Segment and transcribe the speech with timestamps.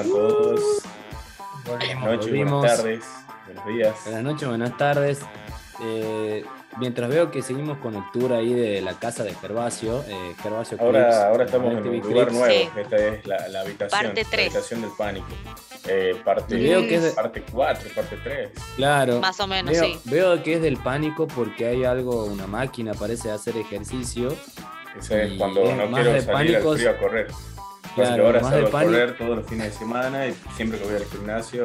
[0.00, 0.60] están todos?
[1.64, 2.60] Volvimos, Buenas noches, volvimos.
[2.60, 3.04] buenas tardes,
[3.46, 3.94] buenos días.
[4.04, 5.20] Buenas noches, buenas tardes.
[5.82, 6.44] Eh,
[6.78, 10.78] mientras veo que seguimos con el tour ahí de la casa de Gervasio, eh, Gervasio
[10.78, 12.32] Clips, Ahora, estamos en un lugar Clips.
[12.32, 12.46] nuevo.
[12.54, 12.68] Sí.
[12.80, 14.00] Esta es la, la habitación.
[14.02, 14.46] Parte la tres.
[14.46, 15.26] habitación del pánico.
[15.88, 18.50] Eh, parte, Veo que es de- parte 4, parte 3.
[18.76, 19.20] Claro.
[19.20, 20.00] Más o menos, Veo, sí.
[20.04, 24.34] veo que es del pánico porque hay algo, una máquina parece hacer ejercicio.
[24.98, 26.72] Eso es cuando es no quiero salir pánicos.
[26.72, 27.26] al frío a correr.
[27.96, 28.92] Claro, Así que ahora salgo a pánico.
[28.92, 31.64] correr todos los fines de semana y siempre que voy al gimnasio.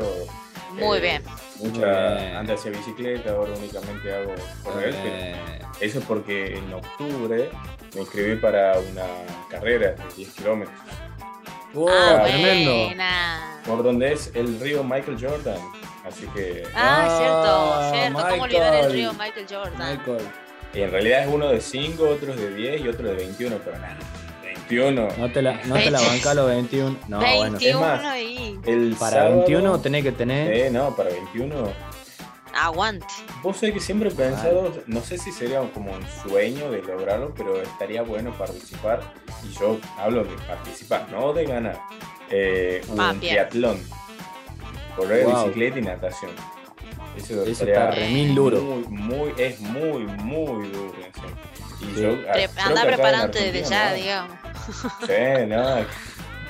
[0.71, 1.23] Muy eh, bien.
[1.59, 4.95] Mucha, Muy antes hacía bicicleta, ahora únicamente hago correr.
[4.97, 5.35] Eh,
[5.81, 7.49] Eso es porque en octubre
[7.93, 9.03] me inscribí para una
[9.49, 10.75] carrera de 10 kilómetros.
[11.73, 11.89] ¡Wow!
[11.89, 12.85] ah, tremendo.
[12.85, 13.61] buena.
[13.65, 15.59] Por donde es el río Michael Jordan.
[16.05, 18.29] Así que Ah, Ah, cierto, cierto.
[18.29, 19.97] ¿Cómo olvidar el río Michael Jordan?
[19.97, 20.27] Michael,
[20.73, 23.77] y en realidad es uno de 5, otros de 10 y otro de 21, pero
[23.77, 23.97] nada.
[24.75, 25.07] 21.
[25.17, 26.97] no te la, no te la banca los 21.
[27.07, 27.41] No, bueno.
[27.57, 28.15] 21 Es más.
[28.65, 30.53] El Para sábado- 21 tenés que tener.
[30.53, 31.55] Eh, no, para 21.
[32.53, 33.05] Aguante.
[33.43, 37.33] Vos sabés que siempre he pensado, no sé si sería como un sueño de lograrlo,
[37.35, 39.01] pero estaría bueno participar.
[39.49, 41.79] Y yo hablo de participar, no de ganar.
[42.29, 43.19] Eh, un Ah, bien.
[43.35, 43.79] triatlón.
[44.97, 45.45] Correr, Wow.
[45.45, 46.31] bicicleta y natación.
[47.17, 48.61] Eso, Eso remil duro.
[48.61, 50.93] Muy, muy, es muy, muy duro.
[51.05, 51.37] en serio.
[51.81, 52.01] Y Sí.
[52.01, 54.31] yo, ah, Pre- creo que Anda preparándote desde ya, no digamos.
[54.71, 55.85] Sí, no,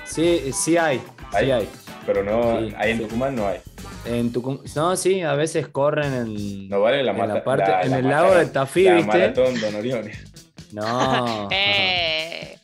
[0.05, 0.99] Sí, sí hay.
[1.39, 1.69] Sí Hay.
[2.05, 3.03] pero no, Sí, ahí en sí.
[3.05, 3.59] Tucumán no hay.
[4.05, 7.71] En Tucum- no, sí, a veces corren en, No vale la en mata- la parte,
[7.71, 9.07] la- en la el lago de Tafí, la ¿viste?
[9.07, 10.11] maratón Don Orione.
[10.73, 11.47] No.
[11.51, 12.57] Eh,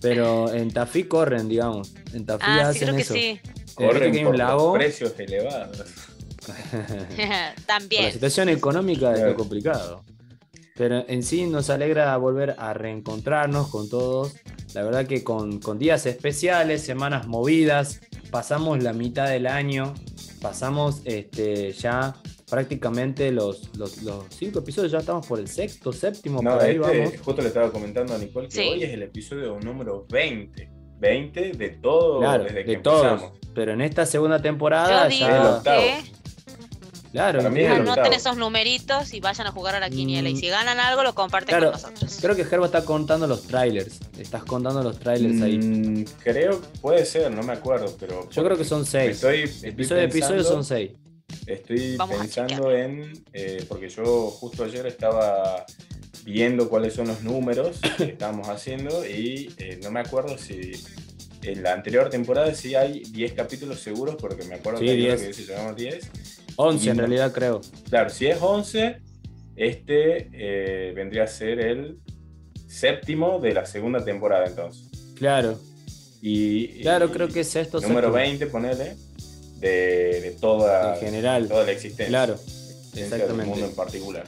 [0.00, 1.92] Pero en Tafí corren, digamos.
[2.12, 3.14] En Tafí ah, sí, hacen creo que eso.
[3.14, 3.20] sí.
[3.20, 3.40] Eh,
[3.78, 4.68] viste que hay por un lago.
[4.68, 5.78] los precios elevados.
[6.72, 8.12] Por la También.
[8.12, 9.30] situación económica es Claro.
[9.30, 10.04] lo complicado.
[10.82, 14.34] Pero en sí nos alegra volver a reencontrarnos con todos.
[14.74, 18.00] La verdad que con, con días especiales, semanas movidas,
[18.32, 19.94] pasamos la mitad del año,
[20.40, 22.16] pasamos este, ya
[22.50, 26.74] prácticamente los, los, los cinco episodios, ya estamos por el sexto, séptimo, No, por ahí
[26.74, 27.12] este, vamos.
[27.24, 28.68] justo le estaba comentando a Nicole que Sí.
[28.68, 30.68] hoy es el episodio número 20.
[30.98, 33.06] 20 de todo Claro, desde que de todos.
[33.06, 33.38] empezamos.
[33.54, 35.56] Pero en esta segunda temporada Yo digo el ya.
[35.58, 35.82] octavo.
[37.12, 37.92] Claro, Para mí es el entiendo.
[37.92, 38.16] anoten octavo.
[38.20, 40.28] esos numeritos y vayan a jugar a la quiniela.
[40.30, 40.38] Y Mm.
[40.38, 42.18] si ganan algo, lo comparten Claro, con nosotros.
[42.20, 44.00] Creo que Gerbo está contando los trailers.
[44.18, 45.58] Estás contando los trailers ahí.
[45.58, 49.16] Mm, creo, puede ser, no me acuerdo, pero Yo creo que son seis.
[49.16, 50.90] estoy, estoy Episodio a episodio pensando- son seis.
[51.46, 55.64] Estoy Vamos pensando en, eh, porque yo justo ayer estaba
[56.24, 60.72] viendo cuáles son los números que estábamos haciendo y eh, no me acuerdo si
[61.42, 64.98] en la anterior temporada sí hay 10 capítulos seguros, porque me acuerdo Sí, que hay
[65.00, 65.20] uno 10.
[65.20, 66.10] que dice llamamos 10.
[66.56, 67.60] 11 en realidad creo.
[67.88, 68.96] Claro, si es 11,
[69.56, 71.98] este eh, vendría a ser el
[72.66, 74.88] séptimo de la segunda temporada entonces.
[75.16, 75.58] Claro,
[76.20, 77.80] Y, claro, y creo que es esto.
[77.80, 78.96] número séptimo, 20, ponele,
[79.58, 79.68] de,
[80.20, 81.48] de toda, En general.
[81.48, 82.08] toda la existencia.
[82.08, 83.38] Claro, existencia exactamente.
[83.42, 84.24] del mundo en particular.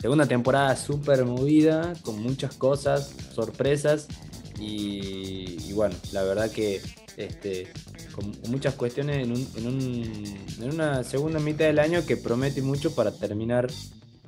[0.00, 4.06] Segunda temporada súper movida, con muchas cosas, sorpresas.
[4.60, 6.80] Y, y bueno, la verdad que
[7.16, 7.68] este,
[8.14, 12.62] con muchas cuestiones en, un- en un- en una segunda mitad del año que promete
[12.62, 13.70] mucho para terminar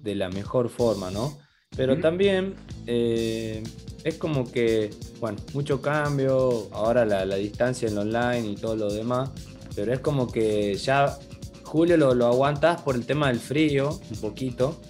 [0.02, 1.38] de la mejor forma, ¿no?
[1.76, 2.54] Pero también
[2.86, 3.62] eh,
[4.04, 8.76] es como que, bueno, mucho cambio, ahora la, la distancia en lo online y todo
[8.76, 9.30] lo demás,
[9.74, 11.16] pero es como que ya
[11.62, 14.80] julio lo, lo aguantas por el tema del frío, un poquito,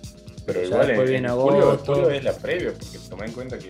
[0.44, 1.94] Pero Ya igual después en, viene en julio, agosto.
[1.94, 3.68] julio es la previa, porque toma en cuenta que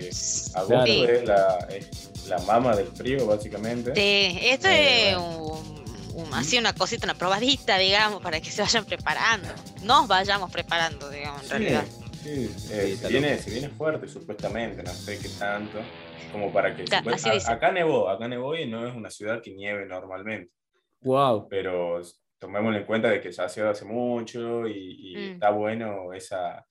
[0.55, 0.85] agosto Claro.
[1.13, 3.93] es, la, es la mama del frío, básicamente.
[3.95, 5.85] Sí, esto Eh, es un-
[6.15, 9.49] un- así una cosita, una probadita, digamos, para que se vayan preparando.
[9.83, 11.85] Nos vayamos preparando, digamos, en Sí, realidad.
[12.23, 12.31] sí,
[12.71, 15.79] eh, Sí, se, viene, se viene fuerte, supuestamente, no sé qué tanto.
[16.31, 16.85] Como para que.
[17.13, 17.53] Así a- dice.
[17.53, 20.51] acá nevó, acá nevó y no es una ciudad que nieve normalmente.
[21.03, 21.47] wow.
[21.51, 22.01] pero
[22.43, 25.33] tomémoslo en cuenta de que ya ha sido hace mucho y, y Mm.
[25.35, 26.67] está bueno esa,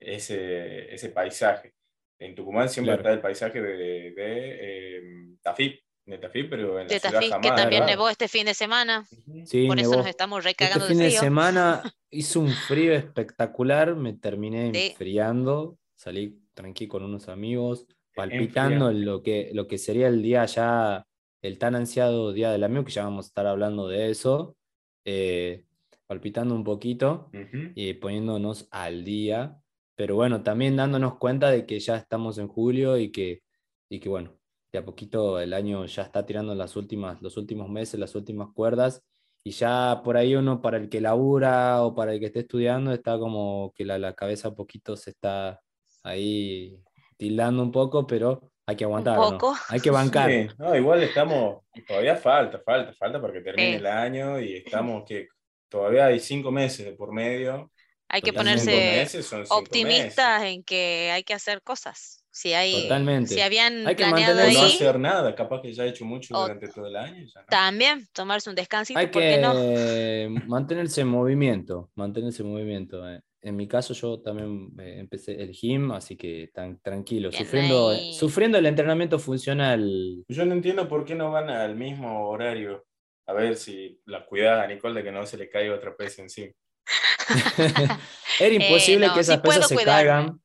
[0.00, 1.74] ese, ese paisaje.
[2.18, 3.02] En Tucumán siempre Claro.
[3.02, 5.02] está el paisaje de, de, eh,
[5.40, 7.54] Tafí, de Tafí, pero en la De ciudad Tafí, que jamás.
[7.60, 7.86] también ¿verdad?
[7.96, 9.06] nevó este fin de semana.
[9.44, 9.96] Sí, Por eso nevó.
[10.02, 11.20] nos estamos Este recagando fin de de frío.
[11.20, 14.88] semana hizo un frío espectacular, me terminé Sí.
[14.90, 17.86] enfriando, salí tranqui con unos amigos,
[18.16, 21.06] palpitando lo que, lo que sería el día ya,
[21.42, 24.56] el tan ansiado Día del Amigo, que ya vamos a estar hablando de eso,
[25.04, 25.64] eh,
[26.06, 27.30] palpitando un poquito
[27.74, 29.58] y poniéndonos al día,
[29.96, 33.42] pero bueno, también dándonos cuenta de que ya estamos en julio y que,
[33.88, 34.38] y que bueno,
[34.72, 38.48] de a poquito el año ya está tirando las últimas, los últimos meses, las últimas
[38.54, 39.02] cuerdas,
[39.44, 42.92] y ya por ahí uno para el que labura o para el que esté estudiando
[42.92, 45.60] está como que la, la cabeza poquito se está
[46.04, 46.78] ahí
[47.16, 49.16] tildando un poco, pero Hay que aguantar.
[49.16, 49.30] ¿no?
[49.30, 49.56] poco.
[49.68, 50.30] Hay que bancar.
[50.30, 53.76] Sí, no, igual estamos, todavía falta, falta, falta para que termine Sí.
[53.76, 55.28] el año y estamos que
[55.68, 57.70] todavía hay cinco meses de por medio.
[58.08, 62.18] Hay que ponerse meses optimistas en que hay que hacer cosas.
[62.30, 63.34] Si hay, Totalmente.
[63.34, 64.34] si habían Hay que planeado.
[64.34, 66.96] O no ahí, hacer nada, capaz que ya ha hecho mucho O- durante todo el
[66.96, 67.24] año.
[67.26, 67.46] ya no.
[67.48, 69.52] también tomarse un descansito, Hay ¿por qué no?
[69.52, 73.06] que mantenerse en movimiento, mantenerse en movimiento.
[73.10, 73.20] eh.
[73.44, 77.90] En mi caso yo también eh, empecé el gym, así que tan tranquilo, Bien sufriendo,
[77.90, 78.14] ahí.
[78.14, 80.24] sufriendo el entrenamiento funcional.
[80.28, 82.86] Yo no entiendo por qué no van al mismo horario.
[83.26, 86.22] A ver si la cuidada a Nicole de que no se le caiga otra pesa
[86.22, 86.52] encima.
[88.40, 90.08] Era imposible Eh, no, que esas sí pesas se cuidarme.
[90.10, 90.40] caigan.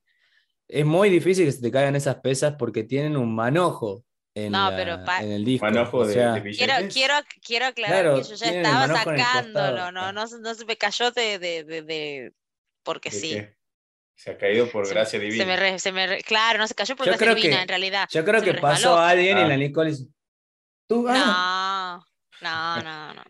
[0.68, 4.04] Es muy difícil que se te caigan esas pesas porque tienen un manojo
[4.36, 5.66] en, No, la- pero en el disco.
[5.66, 7.14] Manojo o de, sea, de Quiero, quiero,
[7.46, 11.12] quiero aclarar Claro, que yo ya estaba sacándolo, no, no, se- no se me cayó
[11.12, 12.34] de, de, de, de-
[12.88, 13.30] porque ¿De sí.
[13.30, 13.56] qué?
[14.16, 15.46] Se ha caído por Se- gracia Se divina.
[15.46, 17.62] me re- se me re- claro, no se cayó por Yo gracia creo divina, que-
[17.62, 18.08] en realidad.
[18.12, 19.48] yo creo se que pasó a alguien y Ah.
[19.48, 20.06] la Nicole hizo,
[20.88, 22.00] Tú, ah".
[22.42, 23.24] No, no, no, no.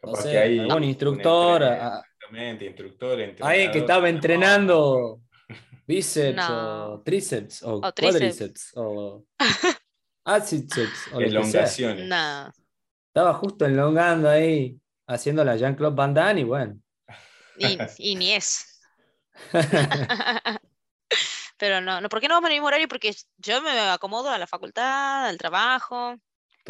[0.00, 4.08] Capaz No sé, que hay algún un instructor, entre- a- Exactamente, instructor, Alguien que estaba
[4.08, 5.20] entrenando
[5.86, 6.94] bíceps No.
[6.94, 8.12] o tríceps o, O tríceps.
[8.18, 9.24] cuádriceps o
[10.24, 11.20] áciceps o.
[11.20, 12.06] Elongaciones.
[12.08, 12.50] No.
[13.08, 14.76] Estaba justo elongando ahí,
[15.06, 16.76] haciendo la Jean-Claude Van Damme y bueno.
[17.60, 18.64] Y, y ni eso.
[21.58, 22.88] Pero no, no, ¿por qué no vamos en el mismo horario?
[22.88, 26.14] Porque yo me acomodo a la facultad, al trabajo.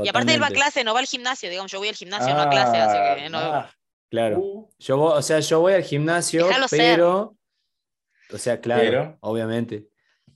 [0.03, 2.33] Y aparte él va a clase, no va al gimnasio, digamos, yo voy al gimnasio,
[2.35, 3.39] no a clase, así que no.
[3.39, 3.71] Ah,
[4.09, 4.41] Claro.
[4.41, 6.79] uh, Yo voy, o sea, yo voy al gimnasio, Déjalo ser.
[6.97, 7.37] pero.
[8.33, 9.19] O sea, claro, Pero.
[9.21, 9.87] obviamente.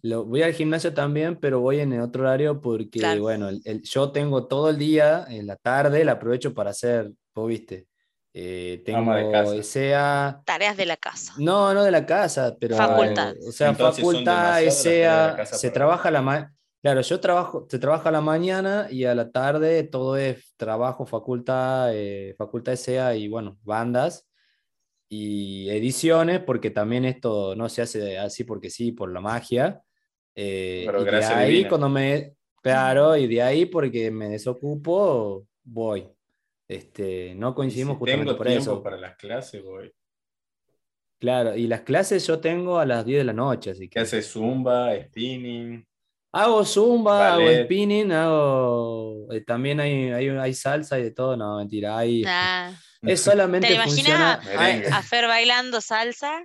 [0.03, 3.23] Lo, voy al gimnasio también, pero voy en el otro horario porque, Claro.
[3.23, 7.11] bueno, el- el- yo tengo todo el día, en la tarde, la aprovecho para hacer,
[7.35, 7.87] vos viste,
[8.35, 9.55] eh, tengo Ama de casa.
[9.57, 11.35] ESEA, Tareas de la casa.
[11.39, 13.35] no, no de la casa, pero, Facultad.
[13.47, 16.51] o sea, Entonces facultad, de ESEA, casa se trabaja a la ma-
[16.83, 21.07] Claro, yo trabajo, se trabaja a la mañana y a la tarde todo es trabajo,
[21.07, 24.27] facultad, eh, facultad ESEA y bueno, bandas
[25.09, 29.81] y ediciones, porque también esto no se hace así porque sí, por la magia.
[30.35, 31.69] eh, Pero y de gracia ahí divina.
[31.71, 36.09] cuando me, claro, y de ahí porque me desocupo, voy.
[36.69, 38.83] Este, no coincidimos si justamente tengo por tiempo eso.
[38.83, 39.93] para las clases, voy.
[41.21, 44.01] Claro, y las clases yo tengo a las 10 de la noche, así ¿Qué que
[44.01, 45.87] hace Zumba, spinning?
[46.33, 51.59] hago zumba, hago spinning, hago eh, también hay, hay, hay salsa y de todo, no,
[51.59, 52.73] mentira, hay, Ah,
[53.03, 54.89] es solamente ¿Te imaginas funciona, Merengue.
[54.89, 56.45] a Fer bailando salsa?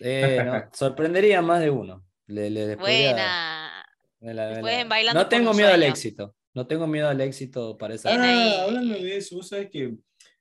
[0.00, 2.04] eh, no, sorprendería a más de uno.
[2.28, 3.84] Le, le- Buena.
[4.20, 7.08] me la- me Después la- en Bailando no tengo miedo al éxito, no tengo miedo
[7.08, 8.08] al éxito para esa.
[8.12, 9.94] Ah, hablando de eso, vos sabés que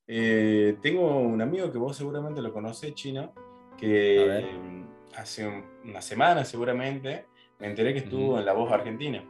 [0.07, 3.33] eh, tengo un amigo que vos seguramente lo conocés, Chino,
[3.77, 4.45] que eh,
[5.17, 7.25] hace un- una semana seguramente
[7.59, 8.39] me enteré que estuvo Ujú.
[8.39, 9.23] en La Voz Argentina.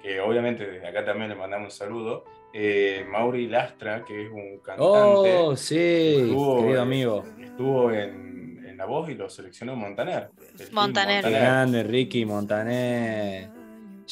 [0.00, 2.24] Que obviamente desde acá también le mandamos un saludo.
[2.54, 5.76] Eh, Mauri Lastra, que es un cantante, Oh, sí,
[6.20, 7.24] estuvo, querido amigo.
[7.40, 10.30] estuvo en, en La Voz y lo seleccionó Montaner.
[10.70, 11.24] Montaner.
[11.24, 13.48] Qué grande, Ricky Montaner.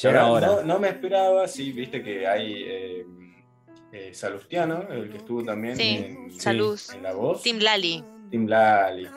[0.09, 0.47] Ahora.
[0.47, 3.05] No, no me esperaba, sí, viste que hay eh,
[3.91, 6.79] eh, Salustiano, el que estuvo también Sí, en, Salud.
[6.93, 7.43] en La Voz.
[7.43, 8.03] Tim Lali.
[8.29, 9.07] Tim Lali.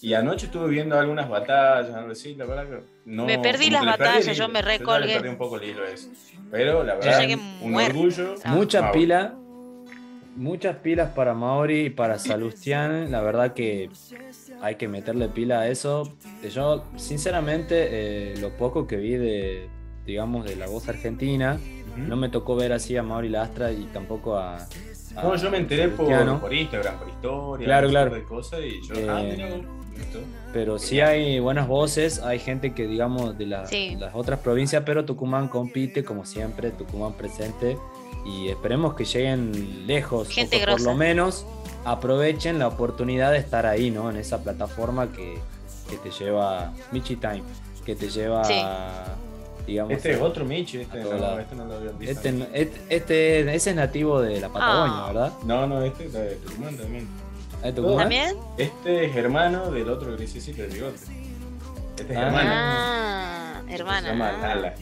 [0.00, 3.26] Y anoche estuve viendo algunas batallas, algo así, la verdad que no...
[3.26, 5.14] Me perdí las batallas, yo me recolgué.
[5.14, 6.08] perdí un poco el hilo eso.
[6.50, 8.34] Pero la verdad, un orgullo.
[8.44, 8.54] Ah.
[8.54, 9.00] Muchas Mauri.
[9.00, 9.32] pilas,
[10.36, 13.10] muchas pilas para Mauri y para Salustian.
[13.10, 13.90] La verdad que
[14.60, 16.16] hay que meterle pila a eso.
[16.50, 19.68] Yo, sinceramente, eh, lo poco que vi de,
[20.06, 21.58] digamos, de la voz argentina,
[21.96, 24.56] no me tocó ver así a Mauri Lastra y tampoco a.
[25.16, 28.14] a No, yo me enteré por, por Instagram, por historia, Claro, claro.
[28.14, 29.48] de cosas y yo, Eh, ah, mira.
[30.52, 33.96] Pero sí hay buenas voces, hay gente que, digamos, de la- Sí.
[33.98, 37.76] las otras provincias, pero Tucumán compite, como siempre, Tucumán presente.
[38.26, 41.46] Y esperemos que lleguen lejos, Gente o que por lo menos
[41.84, 44.10] aprovechen la oportunidad de estar ahí, ¿no?
[44.10, 45.34] En esa plataforma que,
[45.90, 47.42] que te lleva Michi Time,
[47.84, 48.54] que te lleva, Sí.
[49.66, 49.92] Digamos.
[49.92, 51.40] Este es a- otro Michi, este, no, lado.
[51.40, 52.12] este no lo había visto.
[52.12, 55.06] Este, no- este, este- ese es nativo de la Patagonia, Ah.
[55.08, 55.32] ¿verdad?
[55.44, 57.08] No, no, este es de Tucumán también.
[57.62, 57.98] ¿De Tucumán?
[57.98, 58.36] ¿También?
[58.58, 60.98] Este es hermano del otro grisecito de bigote.
[61.98, 62.22] Este es Ah.
[62.26, 62.50] hermano.
[62.52, 64.36] Ah, Se llama ah.
[64.40, 64.74] Nala.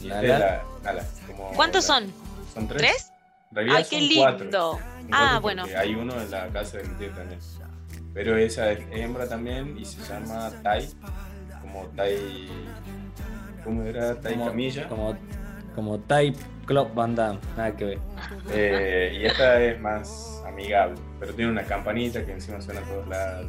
[0.00, 0.22] Y este Nala.
[0.22, 2.12] es la- Nala, como ¿Cuántos la- son?
[2.54, 3.10] Son tres.
[3.54, 3.68] ¿Tres?
[3.74, 4.38] Ay, qué cuatro.
[4.44, 4.78] lindo.
[5.10, 5.64] Ah, bueno.
[5.76, 7.38] Hay uno en la casa de mi tío también.
[8.14, 10.88] Pero esa es hembra también y se llama Tai.
[11.62, 12.48] Como Tai.
[13.64, 14.14] ¿Cómo era?
[14.20, 14.88] Tai Como, Camilla.
[14.88, 15.16] como,
[15.74, 17.98] como Type Club Van Damme, nada que ver.
[18.50, 20.96] Eh, y esta es más amigable.
[21.20, 23.46] Pero tiene una campanita que encima suena a todos lados.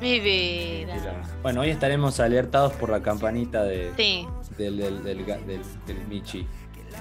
[0.00, 0.94] Mi vida.
[1.42, 4.26] Bueno, hoy estaremos alertados por la campanita de, Sí.
[4.58, 6.46] del, del, del, ga- del- del Michi.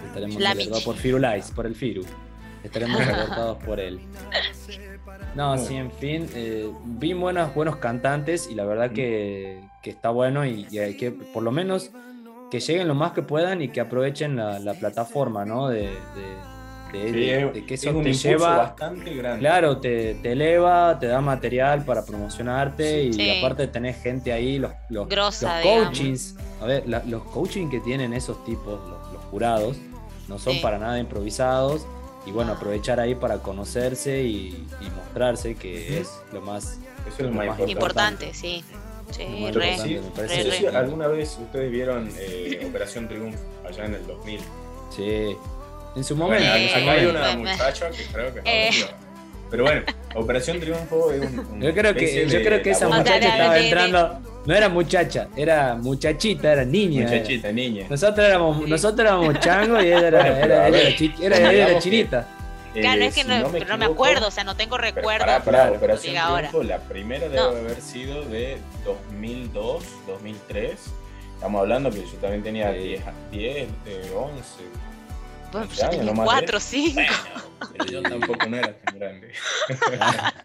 [0.07, 0.85] Estaremos La alertados Michi.
[0.85, 2.03] por Firulais, por el Firu.
[2.63, 3.99] Estaremos alertados por él.
[5.35, 10.09] No, sí, en fin, eh, vi buenos, buenos cantantes y la verdad que, que está
[10.09, 11.91] bueno y, y hay que, por lo menos,
[12.59, 15.67] que lleguen lo más que puedan y que aprovechen la, la plataforma, ¿no?
[15.67, 15.89] De, de,
[16.93, 19.39] de- sí, de- es, de que es eso un te lleva, bastante grande.
[19.39, 23.37] claro, te, te eleva, te da material para promocionarte y Sí.
[23.39, 25.87] aparte tenés gente ahí, los, los, Grosa, los digamos.
[25.87, 29.75] coachings, a ver, la- los coaching que tienen esos tipos, los, los jurados,
[30.29, 30.59] no son Sí.
[30.61, 31.85] para nada improvisados
[32.25, 37.19] y bueno, aprovechar ahí para conocerse y, y mostrarse que es lo más Eso es
[37.19, 38.25] lo Lo más más importante.
[38.27, 38.63] Importante, sí.
[39.11, 39.37] Sí, re.
[39.37, 40.77] importante, me parece re, No sé si re.
[40.77, 44.39] alguna vez ustedes vieron eh, Operación Triunfo allá en el 2000.
[44.95, 45.35] Sí.
[45.95, 46.55] En su Bueno, momento.
[46.57, 48.69] Eh, acá hay una muchacha que creo que Eh.
[49.51, 49.81] Pero bueno,
[50.15, 51.39] Operación Triunfo es un.
[51.39, 54.19] una Yo creo que, yo creo que esa muchacha estaba entrando.
[54.45, 57.01] No era muchacha, era muchachita, era niña.
[57.03, 57.11] era.
[57.11, 57.85] Muchachita, niña.
[57.89, 61.13] Nosotros éramos, nosotros éramos changos y ella era, Bueno, era, a ella ver, era, chi-
[61.21, 62.27] era- ella era digamos que- chinita.
[62.81, 64.55] Claro, Eh, es que si no, me pero no me equivoco, acuerdo, o sea, no
[64.55, 65.25] tengo pero recuerdo.
[65.25, 66.49] pará, pará, como Operación diga ahora.
[66.49, 67.43] Triunfo, la primera debe No.
[67.49, 70.79] haber sido de 2002, 2003.
[71.35, 72.77] Estamos hablando que yo también tenía Sí.
[72.79, 74.63] 10, 10 de 11.
[75.51, 76.95] Bueno, once yo años, tenía no más de- 4 o 5.
[76.95, 77.13] Bueno,
[77.71, 79.33] pero yo tampoco no era tan grande.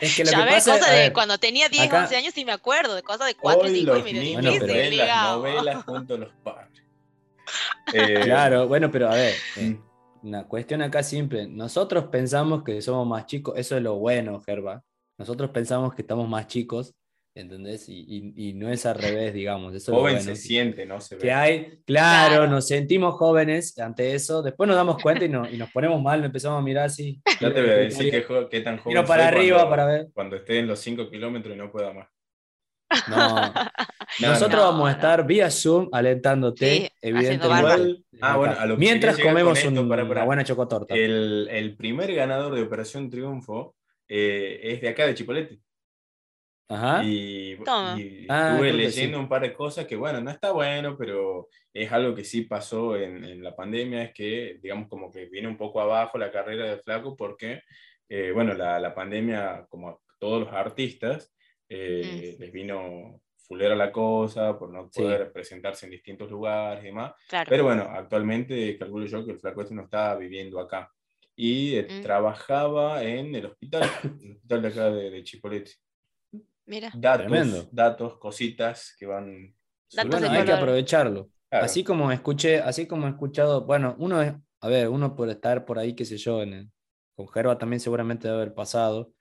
[0.00, 2.00] Es que lo Ya que ves, pasa cosas a de ver, cuando tenía 10, acá-
[2.02, 4.12] 11 años sí me acuerdo, de cosas de 4 y Hoy 5 y los me
[4.12, 5.36] dio niños Bueno, pero- difícil, ven las digamos.
[5.36, 6.82] novelas junto a los padres.
[7.92, 9.76] Eh, Claro, bueno, pero a ver, eh, mm,
[10.24, 11.46] una cuestión acá simple.
[11.46, 14.82] Nosotros pensamos que somos más chicos, eso es lo bueno, Gerba.
[15.18, 16.94] Nosotros pensamos que estamos más chicos,
[17.36, 17.88] ¿entendés?
[17.88, 19.74] Y, y- y no es al revés, digamos.
[19.74, 20.20] Eso es lo Joven bueno.
[20.34, 21.22] se siente, no se ve.
[21.22, 22.46] Que hay, claro, Claro.
[22.50, 26.20] nos sentimos jóvenes ante eso, después nos damos cuenta y, no- y nos ponemos mal,
[26.20, 27.20] nos empezamos a mirar así.
[27.40, 28.10] Ya te voy a decir
[28.50, 30.08] qué, tan joven Miro para soy arriba cuando, para ver.
[30.14, 32.08] cuando esté en los 5 kilómetros y no pueda más.
[33.08, 33.52] No,
[34.20, 38.04] No, nosotros no, vamos a estar vía Zoom alentándote, Sí, evidentemente.
[38.20, 40.20] ah, bueno, a lo que Mientras comemos esto, un- pará, pará.
[40.20, 40.94] una buena chocotorta.
[40.94, 43.74] El, el primer ganador de Operación Triunfo
[44.08, 45.58] eh, es de acá, de Chipolete.
[46.68, 47.04] Ajá.
[47.04, 47.58] Y, y
[48.28, 49.22] Ah, estuve leyendo sí.
[49.22, 52.96] un par de cosas que, bueno, no está bueno, pero es algo que sí pasó
[52.96, 56.64] en, en la pandemia, es que, digamos, como que viene un poco abajo la carrera
[56.66, 57.60] de Flaco porque,
[58.08, 61.32] eh, bueno, la, la pandemia, como a todos los artistas,
[61.68, 65.02] eh, les vino fulera la cosa por no Sí.
[65.02, 67.12] poder presentarse en distintos lugares y demás.
[67.28, 67.48] Claro.
[67.50, 70.90] Pero bueno, actualmente calculo yo que el flaco este no está viviendo acá.
[71.36, 72.02] Y eh, Mm.
[72.02, 73.82] trabajaba en el hospital,
[74.22, 75.72] el hospital de acá de, de Chipolete.
[76.66, 77.68] Mira, Datos, Tremendo.
[77.72, 79.54] datos, cositas que van...
[79.92, 81.28] Datos bueno, hay que aprovecharlo.
[81.50, 81.66] Claro.
[81.66, 85.64] Así como escuché, así como he escuchado, bueno, uno es, a ver, uno por estar
[85.66, 86.70] por ahí, qué sé yo, en el-
[87.14, 89.12] con Gerba también seguramente debe haber pasado,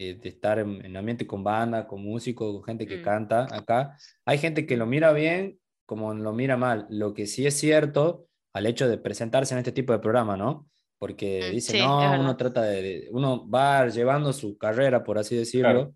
[0.00, 3.02] eh, de estar en, en ambiente con banda, con músicos, con gente que Mm.
[3.02, 3.96] canta acá.
[4.24, 6.86] Hay gente que lo mira bien, como lo mira mal.
[6.90, 10.68] Lo que sí es cierto al hecho de presentarse en este tipo de programa, ¿no?
[10.98, 15.18] Porque Mm, dice, sí, no, uno trata de, de- uno va llevando su carrera, por
[15.18, 15.94] así decirlo, Claro.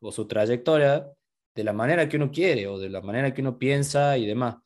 [0.00, 1.10] o su trayectoria
[1.54, 4.56] de la manera que uno quiere o de la manera que uno piensa y demás.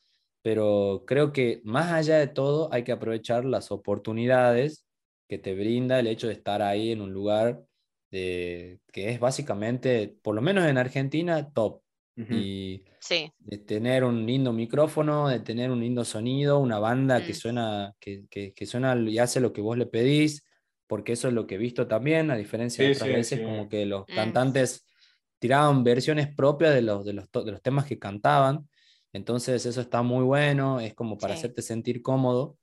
[0.42, 4.86] Pero creo que más allá de todo hay que aprovechar las oportunidades
[5.28, 7.64] que te brinda el hecho de estar ahí en un lugar
[8.10, 11.82] de- que es básicamente, por lo menos en Argentina, top.
[12.28, 17.32] Y sí, de tener un lindo micrófono, de tener un lindo sonido, una banda que
[17.32, 17.36] Mm.
[17.36, 20.44] suena, que, que, que suena y hace lo que vos le pedís,
[20.86, 23.44] porque eso es lo que he visto también, a diferencia de otras sí, veces, sí.
[23.44, 24.12] como que los Mm.
[24.12, 24.84] cantantes
[25.38, 28.68] tiraban versiones propias de los, de los, to- de los temas que cantaban,
[29.12, 31.38] entonces eso está muy bueno, es como para Sí.
[31.38, 32.58] hacerte sentir cómodo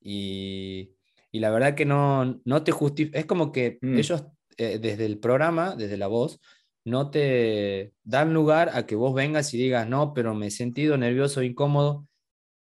[0.00, 0.94] y,
[1.32, 3.98] y la verdad que no, no te justifica, es como que Mm.
[3.98, 4.24] ellos
[4.56, 6.40] eh, desde el programa, desde la voz,
[6.84, 10.96] no te dan lugar a que vos vengas y digas, no, pero me he sentido
[10.96, 12.06] nervioso, incómodo.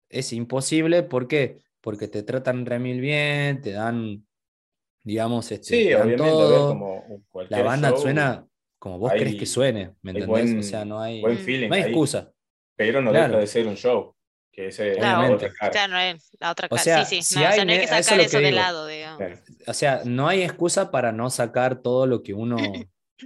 [0.09, 1.59] Es imposible, ¿por qué?
[1.81, 4.25] Porque te tratan remil bien, te dan,
[5.03, 6.67] digamos, este, Sí, dan todo.
[6.69, 8.45] como La banda show, suena
[8.77, 10.27] como vos hay- crees que suene, ¿me hay entendés?
[10.27, 12.31] buen- o sea, no hay, buen feeling no hay excusa.
[12.75, 13.27] pero no Claro.
[13.27, 14.15] deja de ser un show,
[14.51, 15.21] que ese es Claro.
[15.27, 15.71] la otra cara.
[15.71, 16.81] claro, no es la otra O cara.
[16.83, 18.37] sea, sí, sí, si no, o sea, hay no hay que eso es sacar eso
[18.37, 18.55] que de digo.
[18.61, 18.98] lado, digamos.
[19.19, 19.37] Claro.
[19.67, 22.57] O sea, no hay excusa para no sacar todo lo que uno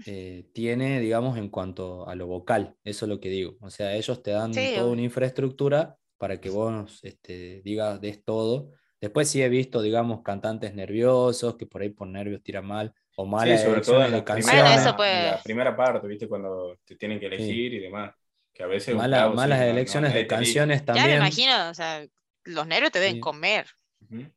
[0.06, 2.76] eh, tiene, digamos, en cuanto a lo vocal.
[2.84, 3.56] Eso es lo que digo.
[3.62, 8.24] O sea, ellos te dan Sí, toda una infraestructura para que vos este, digas, des
[8.24, 8.72] todo.
[9.00, 13.26] Después sí he visto, digamos, cantantes nerviosos que por ahí por nervios tiran mal o
[13.26, 14.46] malas Sí, sobre todo elecciones en de la, canciones.
[14.50, 16.28] primera, Bueno, eso en puede- la primera parte, ¿viste?
[16.28, 18.14] Cuando te tienen que elegir y demás.
[18.54, 21.08] Que a veces Mala- malas sí, no- no- elecciones de canciones Ya también.
[21.10, 22.06] me imagino, o sea,
[22.46, 23.20] los nervios te deben Sí.
[23.20, 23.66] comer.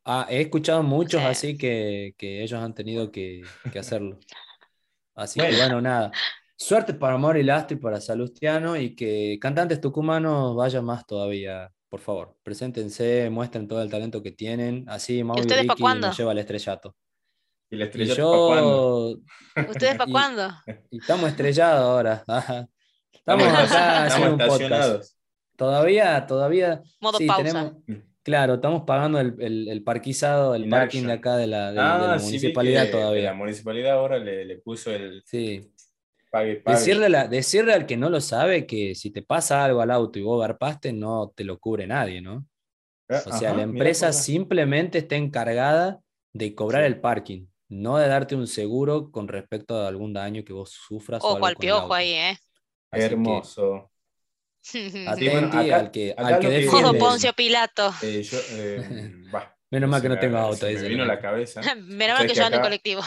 [0.05, 3.41] Ah, he escuchado muchos sea- así que, que ellos han tenido que,
[3.71, 4.19] que hacerlo.
[5.15, 5.53] Así Bueno.
[5.55, 6.11] que bueno, nada.
[6.55, 11.71] Suerte para Mauri Lastro y para Salustiano y que cantantes tucumanos vayan más todavía.
[11.89, 14.83] Por favor, preséntense, muestren todo el talento que tienen.
[14.89, 16.07] Así Mauri Vicky cuándo?
[16.07, 16.95] nos lleva al estrellato.
[17.69, 19.19] ¿Y la Y estrella para cuándo?
[19.55, 19.71] yo.
[19.71, 20.49] ¿Ustedes para cuándo?
[20.91, 22.23] y estamos estrellados ahora.
[23.13, 23.63] Estamos acá
[24.07, 25.13] estamos haciendo un podcast.
[25.55, 26.81] Todavía, todavía.
[27.01, 27.43] Modo sí, pausa.
[27.43, 27.73] tenemos-
[28.27, 31.07] claro, estamos pagando el, el- el parquizado, el In parking action.
[31.07, 33.23] de acá de la, de- de Ah, la sí, vi municipalidad que todavía.
[33.23, 35.71] La municipalidad ahora le, le puso el Sí.
[36.29, 36.77] pague, pague.
[36.79, 40.19] Decirle, la- decirle al que no lo sabe que si te pasa algo al auto
[40.19, 42.45] y vos garpaste, no te lo cubre nadie, ¿no?
[43.09, 46.01] Ah, O sea, ajá, la empresa simplemente está encargada
[46.33, 46.87] de cobrar Sí.
[46.87, 51.23] el parking, no de darte un seguro con respecto a algún daño que vos sufras.
[51.23, 52.37] o Ojo algo al piojo ahí, ¿eh?
[52.91, 53.91] Así que, Hermoso.
[55.07, 56.77] Atenti bueno, acá- al que, acá al que defiende.
[56.77, 56.99] Defiende.
[56.99, 57.93] Poncio Pilato.
[58.03, 60.65] Eh, yo, eh, bah, Menos mal que no me- tengo auto.
[60.65, 61.61] Me dice vino a la cabeza.
[61.75, 63.01] Menos mal que que yo ando en colectivo.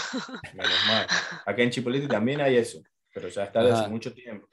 [0.54, 1.06] Menos mal.
[1.46, 2.82] Acá en Chipolete también hay eso,
[3.14, 4.46] pero ya está desde hace mucho tiempo.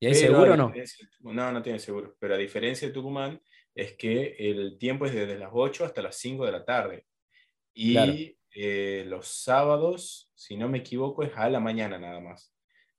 [0.00, 0.72] ¿Y hay Pero seguro o no?
[1.20, 2.16] No, no tiene seguro.
[2.18, 3.40] Pero a diferencia de Tucumán,
[3.74, 7.06] es que el tiempo es desde las 8 hasta las 5 de la tarde.
[7.72, 8.12] Y Claro.
[8.54, 12.52] eh, los sábados, si no me equivoco, es a la mañana nada más.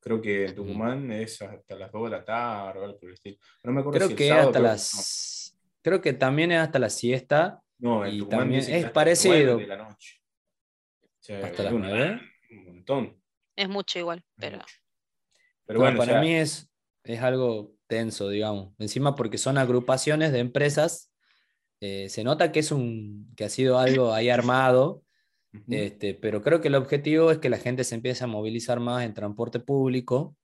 [0.05, 3.15] Creo que en Tucumán es hasta las 2 de la tarde o algo por el
[3.15, 3.37] estilo.
[3.63, 5.57] No me acuerdo Creo si que es sábado, hasta creo las.
[5.81, 7.59] Creo que también es hasta la siesta.
[7.79, 9.57] No, en y Tucumán también es parecido.
[9.57, 10.21] de la noche.
[11.01, 12.21] O sea, ¿Hasta las una- nueve?
[12.51, 13.19] Un montón.
[13.55, 14.75] Es mucho igual, pero mucho.
[15.65, 16.69] Pero No, bueno, para o sea, mí es,
[17.03, 18.75] es algo tenso, digamos.
[18.77, 21.11] Encima porque son agrupaciones de empresas.
[21.81, 25.03] eh, se nota que es un que ha sido algo ahí armado,
[25.69, 29.03] este, pero creo que el objetivo es que la gente se empiece a movilizar más
[29.03, 30.35] en transporte público.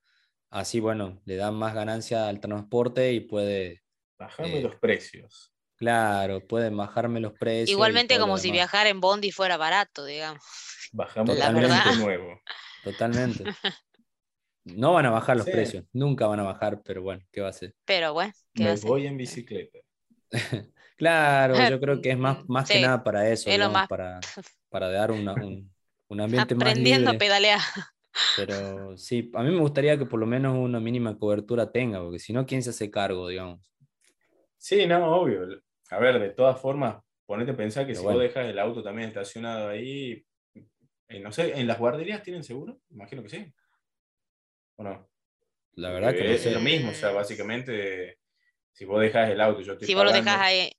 [0.50, 3.82] Así, bueno, le dan más ganancia al transporte y puede,
[4.18, 5.54] bajarme eh, los precios.
[5.78, 7.70] claro, pueden bajarme los precios.
[7.70, 10.44] igualmente como si viajar en Bondi fuera barato, digamos.
[10.92, 12.40] Bajamos la el verdad- precio nuevo.
[12.84, 13.44] Totalmente.
[14.64, 15.52] No van a bajar los Sí.
[15.52, 17.74] precios, nunca van a bajar, pero bueno, ¿qué va a ser?
[17.84, 18.90] Pero bueno, ¿qué va a Me hacer?
[18.90, 19.80] voy en bicicleta.
[21.02, 23.88] Claro, yo creo que es más, más que nada para eso, es lo digamos, más-
[23.88, 24.28] para,
[24.70, 25.74] para dar una- un,
[26.10, 27.22] un ambiente más Aprendiendo a libre.
[27.22, 27.62] pedalear.
[28.34, 32.20] Pero sí, a mí me gustaría que por lo menos una mínima cobertura tenga, porque
[32.20, 33.60] si no, ¿quién se hace cargo, digamos?
[34.58, 35.62] Sí, no, obvio.
[35.90, 38.20] A ver, de todas formas, ponete a pensar que Pero si bueno.
[38.20, 40.24] vos dejas el auto también estacionado ahí,
[41.10, 42.80] eh, no sé, ¿en las guarderías tienen seguro?
[42.92, 43.54] Imagino que sí.
[44.78, 45.08] ¿O no?
[45.76, 46.54] La verdad que no es, sé.
[46.54, 48.20] lo mismo, o sea, básicamente,
[48.74, 50.72] si vos dejas el auto, yo estoy Si vos lo pagando, dejas ahí,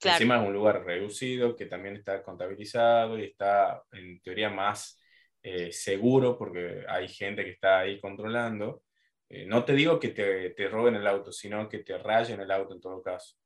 [0.00, 0.16] claro.
[0.16, 5.00] Encima es un lugar reducido que también está contabilizado y está en teoría más
[5.42, 8.82] eh, seguro porque hay gente que está ahí controlando.
[9.28, 12.50] Eh, no te digo que te, te roben el auto, sino que te rayen el
[12.50, 13.36] auto en todo caso.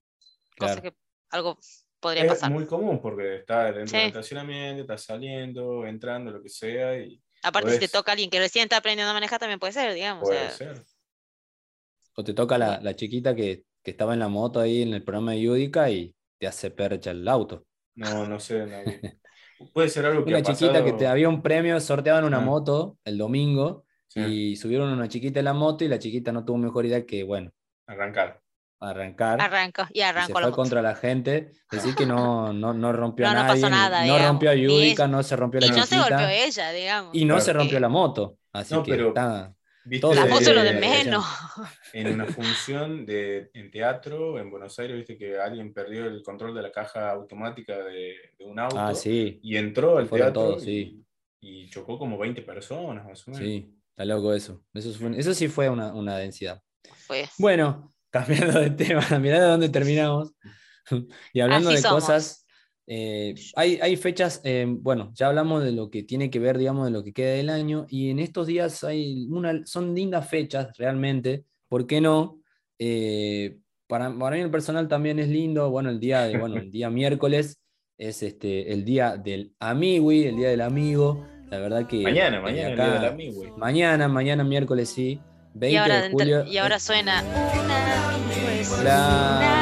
[0.59, 0.83] cosa Claro.
[0.83, 0.97] que
[1.31, 1.59] algo
[2.01, 2.51] podría Es pasar.
[2.51, 3.97] muy común porque está dentro Sí.
[3.97, 8.29] del estacionamiento, está saliendo, entrando, lo que sea, y Aparte, si te podés- toca alguien
[8.31, 10.23] que recién está aprendiendo a manejar, también puede ser, digamos.
[10.25, 10.83] o puede sea, ser.
[12.17, 15.03] O te toca la, la chiquita que, que estaba en la moto ahí en el
[15.05, 17.67] programa de Yudica y te hace percha el auto.
[17.95, 18.67] No, no sé.
[18.67, 18.79] no.
[19.75, 22.41] Puede ser algo que Una ha chiquita que te había un premio, sorteaban una Ah.
[22.41, 26.45] moto el domingo Sí, y subieron una chiquita en la moto y la chiquita no
[26.45, 27.53] tuvo mejor idea que, bueno,
[27.87, 28.41] arrancar.
[28.81, 29.41] arrancar.
[29.41, 30.57] arranco y y se arranco fue la moto.
[30.57, 33.77] contra la gente, decir que no, no, no rompió No, a no nadie, pasó ni-
[33.77, 37.15] nada, no rompió a Yudica, no se rompió la Y no se golpeó ella, digamos.
[37.15, 37.45] y no Claro.
[37.45, 39.55] se rompió la moto, así No, que pero- está-
[39.91, 40.25] ¿Viste La
[40.55, 41.25] lo de menos.
[41.93, 46.55] en una función de, en teatro en Buenos Aires, viste que alguien perdió el control
[46.55, 50.43] de la caja automática de, de un auto Ah, sí, y entró al Fueron teatro
[50.51, 51.05] todos, y, sí.
[51.41, 53.45] y chocó como 20 personas más o menos.
[53.47, 54.65] sí, está loco eso.
[54.75, 56.63] Eso, fue- eso sí fue una, una densidad.
[57.07, 57.29] Fue.
[57.39, 60.33] Bueno, cambiando de tema, mirá de dónde terminamos.
[61.33, 62.05] y hablando Así de somos.
[62.05, 62.40] cosas,
[62.93, 66.87] eh, hay, hay fechas, eh, bueno, ya hablamos de lo que tiene que ver, digamos,
[66.87, 70.77] de lo que queda del año, y en estos días hay una, son lindas fechas
[70.77, 72.41] realmente, ¿por qué no?
[72.81, 76.73] Eh, para, para mí el personal también es lindo, bueno, el día, de, bueno, el
[76.73, 77.61] día miércoles
[77.97, 82.03] es este, el día del amigui, el día del amigo, la verdad que...
[82.03, 83.53] Mañana, mañana, el día del.
[83.57, 85.21] Mañana, mañana miércoles sí,
[85.55, 86.45] 20 Y ahora, de julio.
[86.45, 87.23] y ahora suena
[88.81, 89.47] Claro.
[89.47, 89.60] una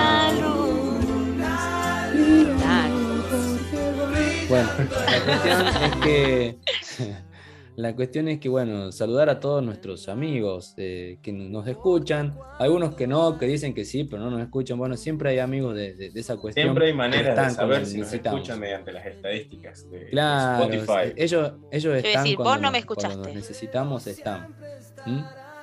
[4.49, 6.59] Bueno, la cuestión es que.
[7.77, 12.97] La cuestión es que, bueno, saludar a todos nuestros amigos eh, que nos escuchan, algunos
[12.97, 14.79] que no, que dicen que sí, pero no nos escuchan.
[14.79, 16.65] Bueno, siempre hay amigos de, de- de esa cuestión.
[16.65, 21.13] Siempre hay maneras de saber si nos escuchan mediante las estadísticas de, Claro, Spotify.
[21.15, 23.35] ellos, ellos a están decir, vos cuando, no me nos- cuando nos escuchaste.
[23.37, 24.49] necesitamos, están.
[25.07, 25.21] ¿Mm?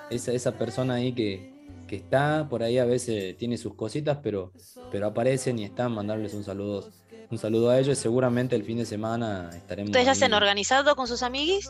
[0.09, 1.51] Esa, esa persona ahí que,
[1.85, 4.53] que está por ahí a veces tiene sus cositas, pero,
[4.89, 6.89] pero aparecen y están, mandarles un saludo,
[7.31, 7.97] un saludo a ellos.
[7.97, 9.89] Seguramente el fin de semana estaremos.
[9.89, 10.17] ¿Ustedes ya ahí.
[10.17, 11.69] se han organizado con sus amiguis?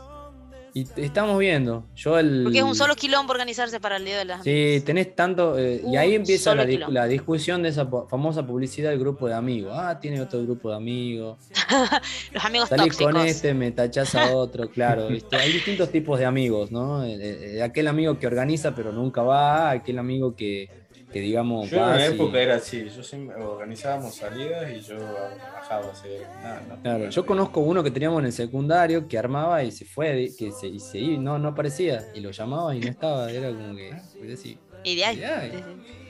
[0.78, 1.86] Y estamos viendo.
[1.96, 2.42] Yo el.
[2.44, 5.58] Porque es un solo quilombo organizarse para el Día de las Sí, tenés tanto.
[5.58, 6.92] eh, y ahí empieza la, dis- quilombo.
[6.94, 9.72] la discusión de esa famosa publicidad del grupo de amigos.
[9.74, 11.38] Ah, tiene otro grupo de amigos.
[12.34, 13.14] Los amigos Salís tóxicos.
[13.14, 15.08] con este, me tachás a otro, claro.
[15.08, 15.38] ¿viste?
[15.38, 17.06] Hay distintos tipos de amigos, ¿no?
[17.06, 17.16] Eh,
[17.58, 20.70] eh, aquel amigo que organiza pero nunca va, aquel amigo que,
[21.12, 21.70] que digamos.
[21.70, 25.92] Yo en una y- época era así, yo siempre organizábamos salidas y yo bajaba a
[25.92, 26.62] hacer nada.
[26.70, 26.82] no.
[26.82, 30.52] Claro, yo conozco uno que teníamos en el secundario que armaba y se fue, que
[30.52, 32.06] se, y se iba, no, no aparecía.
[32.14, 33.92] Y lo llamaba y no estaba, era como que.
[34.20, 35.16] pues, así, Ideal.
[35.18, 35.52] Ideal.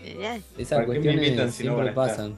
[0.05, 0.41] Ideal.
[0.58, 2.08] Esas ¿Para qué me cuestiones invitan si no siempre estar?
[2.08, 2.36] pasan.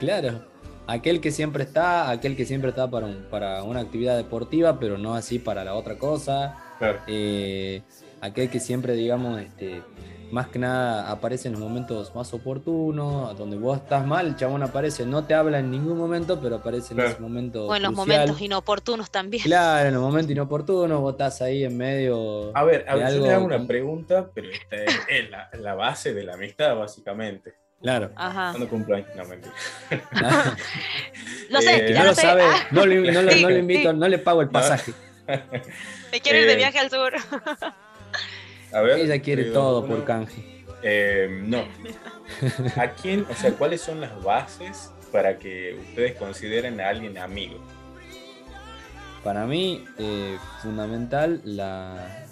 [0.00, 0.44] Claro.
[0.86, 4.96] Aquel que siempre está, aquel que siempre está para, un- para una actividad deportiva, pero
[4.96, 6.56] no así para la otra cosa.
[6.78, 7.00] Claro.
[7.06, 7.82] Eh,
[8.22, 9.82] aquel que siempre, digamos, este,
[10.30, 14.62] más que nada aparece en los momentos más oportunos, donde vos estás mal, el chabón
[14.62, 17.10] aparece, no te habla en ningún momento, pero aparece en Claro.
[17.12, 17.66] ese momento.
[17.66, 18.18] O en los crucial.
[18.20, 19.42] momentos inoportunos también.
[19.42, 22.56] Claro, en los momentos inoportunos, vos estás ahí en medio.
[22.56, 25.74] A ver, a ver, yo le hago una pregunta, pero esta es, es la, la
[25.74, 27.54] base de la amistad, básicamente.
[27.80, 28.10] Claro.
[28.16, 28.50] Ajá.
[28.50, 29.08] ¿Cuándo cumpleaños?
[29.16, 29.54] No, mentira.
[31.50, 32.22] Lo sé, Eh, ya no lo sé.
[32.22, 34.92] sabe, Ah, no, le, no, le- Sí, no le invito, no le pago el pasaje.
[36.12, 37.12] me quiero ir de Eh, viaje al sur.
[38.72, 38.98] A ver.
[38.98, 40.64] Ella quiere todo por canje.
[40.82, 41.64] eh, no.
[42.76, 47.58] ¿A quién, o sea, cuáles son las bases para que ustedes consideren a alguien amigo?
[49.24, 52.26] Para mí, eh, fundamental la,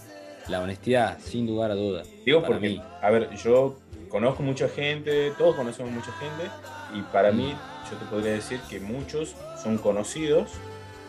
[0.49, 2.03] la honestidad, sin lugar a duda.
[2.25, 2.83] Digo Para porque, mí.
[3.03, 6.45] a ver, yo conozco mucha gente, todos conocemos mucha gente,
[6.95, 7.37] y para Mm.
[7.37, 7.55] mí,
[7.91, 10.53] yo te podría decir que muchos son conocidos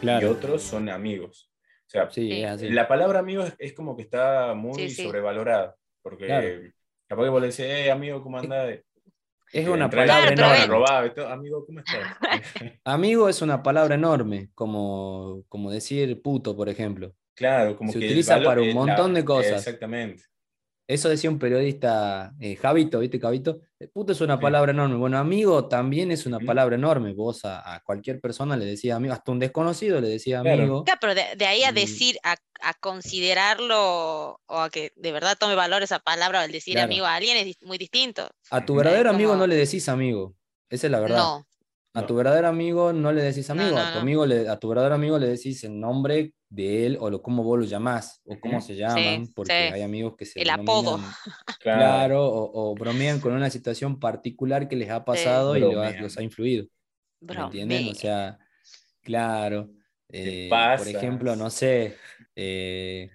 [0.01, 1.49] y otros son amigos.
[1.87, 5.03] O sea, Sí, la palabra amigo es, es como que está muy Sí, sí.
[5.03, 6.47] sobrevalorada, porque Claro.
[7.07, 8.79] capaz que vos le decís, hey, amigo, ¿cómo andás?
[9.53, 11.23] Es una palabra Claro, enorme.
[11.31, 12.01] amigo, ¿cómo estás?
[12.83, 17.13] Amigo es una palabra enorme, como, como decir puto, por ejemplo.
[17.33, 19.65] claro, como Se que utiliza para un eh, montón de cosas.
[19.65, 20.23] Exactamente.
[20.87, 23.61] Eso decía un periodista, eh, Javito, ¿viste, Javito?
[23.93, 24.41] Puto es una Sí.
[24.41, 24.95] palabra enorme.
[24.95, 27.13] Bueno, amigo también es una palabra enorme.
[27.13, 30.83] Vos a, a cualquier persona le decías amigo, hasta un desconocido le decía amigo.
[30.83, 35.37] Claro, pero de, de ahí a decir, a, a considerarlo o a que de verdad
[35.39, 36.85] tome valor esa palabra al decir Claro.
[36.85, 38.29] amigo a alguien es muy distinto.
[38.49, 40.33] A tu verdadero amigo no le decís amigo.
[40.69, 41.17] Esa es la verdad.
[41.17, 41.47] No,
[41.97, 42.05] A No.
[42.07, 44.01] tu verdadero amigo no le decís amigo, no, a tu no.
[44.01, 47.43] amigo le, a tu verdadero amigo le decís el nombre de él o lo, cómo
[47.43, 49.73] vos lo llamás o cómo se llaman, porque sí.
[49.73, 50.91] hay amigos que se El apodo.
[50.97, 51.11] denominan,
[51.59, 51.79] Claro.
[51.79, 55.91] claro, o, o bromean con una situación particular que les ha pasado y lo ha-
[55.93, 56.67] los ha influido.
[57.21, 57.89] ¿Me entienden?
[57.89, 58.37] O sea,
[59.01, 59.69] claro.
[60.09, 61.95] eh, por ejemplo, no sé,
[62.35, 63.09] eh,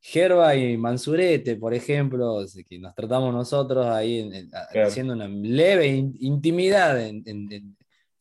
[0.00, 2.38] Gerba y Mansurete, por ejemplo,
[2.68, 4.86] que nos tratamos nosotros ahí en- en- a- Claro.
[4.88, 7.76] haciendo una leve in- intimidad en, en-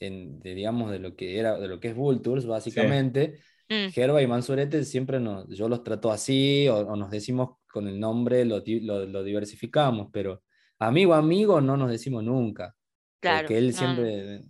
[0.08, 3.40] en- de, digamos, de lo que era, de lo que es Vultures, básicamente.
[3.70, 7.88] Mm, Gerba y Mansurete siempre nos, yo los trato así, o, o nos decimos con
[7.88, 10.44] el nombre, lo, lo- lo diversificamos, pero
[10.80, 12.76] amigo, amigo no nos decimos nunca.
[13.20, 13.50] claro.
[13.50, 14.06] Porque él no, no.
[14.06, 14.44] siempre,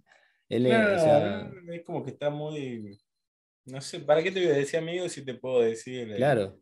[0.49, 2.99] él es, Claro, o sea, es como que está muy.
[3.65, 6.59] No sé, ¿para qué te voy a decir amigo si te puedo decir eh, claro.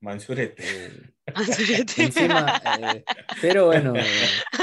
[1.34, 2.02] Mansurete?
[2.02, 2.60] Encima,
[2.94, 3.04] eh,
[3.40, 4.02] pero bueno, eh,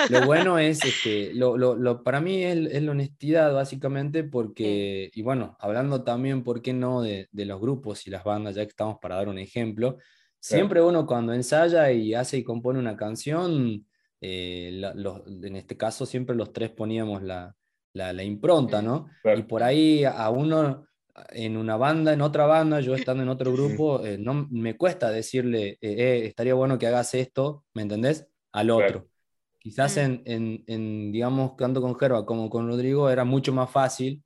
[0.10, 5.12] lo bueno es, este, lo, lo- lo- para mí es, es la honestidad básicamente porque,
[5.14, 8.64] y bueno, hablando también, ¿por qué no?, de, de los grupos y las bandas, ya
[8.64, 9.98] que estamos para dar un ejemplo,
[10.40, 13.86] siempre uno cuando ensaya y hace y compone una canción,
[14.20, 17.56] eh, la- los- en este caso siempre los tres poníamos la,
[17.94, 18.86] la- la impronta, Mm.
[18.86, 19.08] ¿no?
[19.22, 19.40] Claro.
[19.40, 20.87] Y por ahí a uno
[21.32, 25.10] en una banda, en otra banda, yo estando en otro grupo, eh, no me cuesta
[25.10, 28.28] decirle, eh, eh, estaría bueno que hagas esto, ¿me entendés?
[28.52, 28.86] Al Claro.
[28.86, 29.08] otro.
[29.60, 30.00] Quizás Mm.
[30.00, 34.24] en, en, en, digamos, tanto con Gerba como con Rodrigo era mucho más fácil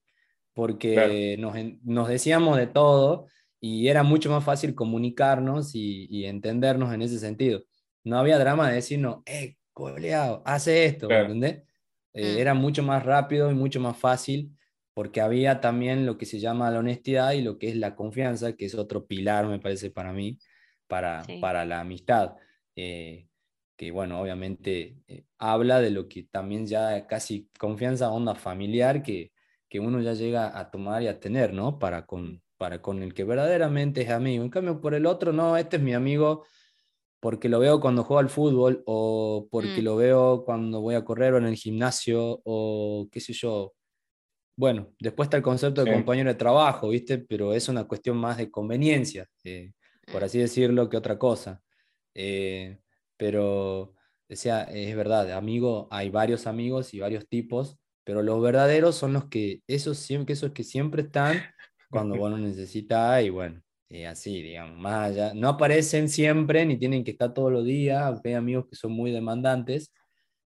[0.54, 3.28] porque nos, en- nos decíamos de todo
[3.60, 7.62] y era mucho más fácil comunicarnos y, y entendernos en ese sentido.
[8.04, 11.26] No había drama de decirnos, eh, coleado, hace esto, ¿me Claro.
[11.34, 11.64] entendés?
[12.14, 12.40] Eh, Mm.
[12.40, 14.52] Era mucho más rápido y mucho más fácil
[14.94, 18.54] porque había también lo que se llama la honestidad y lo que es la confianza,
[18.54, 20.40] que es otro pilar, me parece, para mí,
[20.88, 21.40] para, Sí.
[21.40, 22.36] para la amistad.
[22.76, 23.28] Eh,
[23.78, 29.32] que bueno, obviamente eh, habla de lo que también ya casi confianza, onda familiar, que,
[29.70, 31.80] que uno ya llega a tomar y a tener, ¿no?
[31.80, 34.44] Para con, para con el que verdaderamente es amigo.
[34.44, 36.46] En cambio, por el otro, no, este es mi amigo
[37.20, 39.86] porque lo veo cuando juego al fútbol o porque Mm.
[39.86, 43.74] lo veo cuando voy a correr o en el gimnasio o qué sé yo.
[44.56, 45.94] Bueno, después está el concepto de Sí.
[45.94, 47.18] compañero de trabajo, ¿viste?
[47.20, 49.74] Pero es una cuestión más de conveniencia, eh,
[50.12, 51.62] por así decirlo, que otra cosa.
[52.16, 52.80] Eh,
[53.18, 53.96] pero, o
[54.30, 59.26] sea, es verdad, amigo, hay varios amigos y varios tipos, pero los verdaderos son los
[59.30, 61.44] que, esos, siempre, esos que siempre están
[61.90, 65.34] cuando vos lo necesitas y bueno, eh, así, digamos, más allá.
[65.34, 69.12] No aparecen siempre ni tienen que estar todos los días, hay amigos que son muy
[69.12, 69.92] demandantes,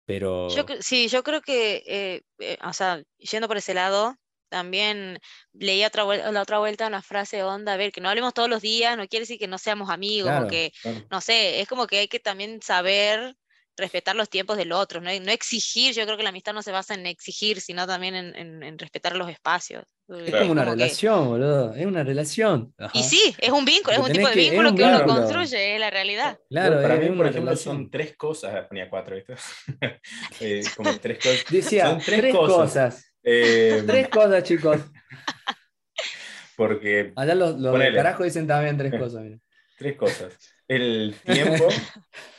[0.07, 0.47] pero...
[0.49, 4.15] Yo, sí, yo creo que, eh, eh, o sea, yendo por ese lado,
[4.49, 5.19] también
[5.53, 8.61] leí otra la otra vuelta una frase onda, a ver, que no hablemos todos los
[8.61, 11.05] días, no quiere decir que no seamos amigos, Claro, o que, Claro.
[11.11, 13.35] no sé, es como que hay que también saber
[13.77, 16.71] respetar los tiempos del otro, no, no exigir, yo creo que la amistad no se
[16.71, 19.83] basa en exigir, sino también en, en- en respetar los espacios.
[20.09, 21.73] Es como una relación, boludo.
[21.75, 22.73] Es una relación.
[22.93, 25.75] Y sí, es un vínculo, es un tipo de que- vínculo un que uno construye,
[25.75, 26.39] es la realidad.
[26.49, 27.75] Claro, para es mí, por ejemplo, relación.
[27.75, 28.55] son tres cosas.
[28.55, 29.35] ah, Ponía cuatro, ¿viste?
[30.39, 31.45] Eh, como tres cosas.
[31.49, 32.57] Decía, son tres tres, cosas.
[32.57, 33.13] cosas.
[33.23, 34.79] Eh, Tres cosas, chicos.
[36.55, 37.97] porque Allá los, los del Ponele.
[37.97, 39.21] carajo dicen también tres cosas.
[39.23, 39.37] mira.
[39.77, 40.33] tres cosas.
[40.67, 41.67] El tiempo,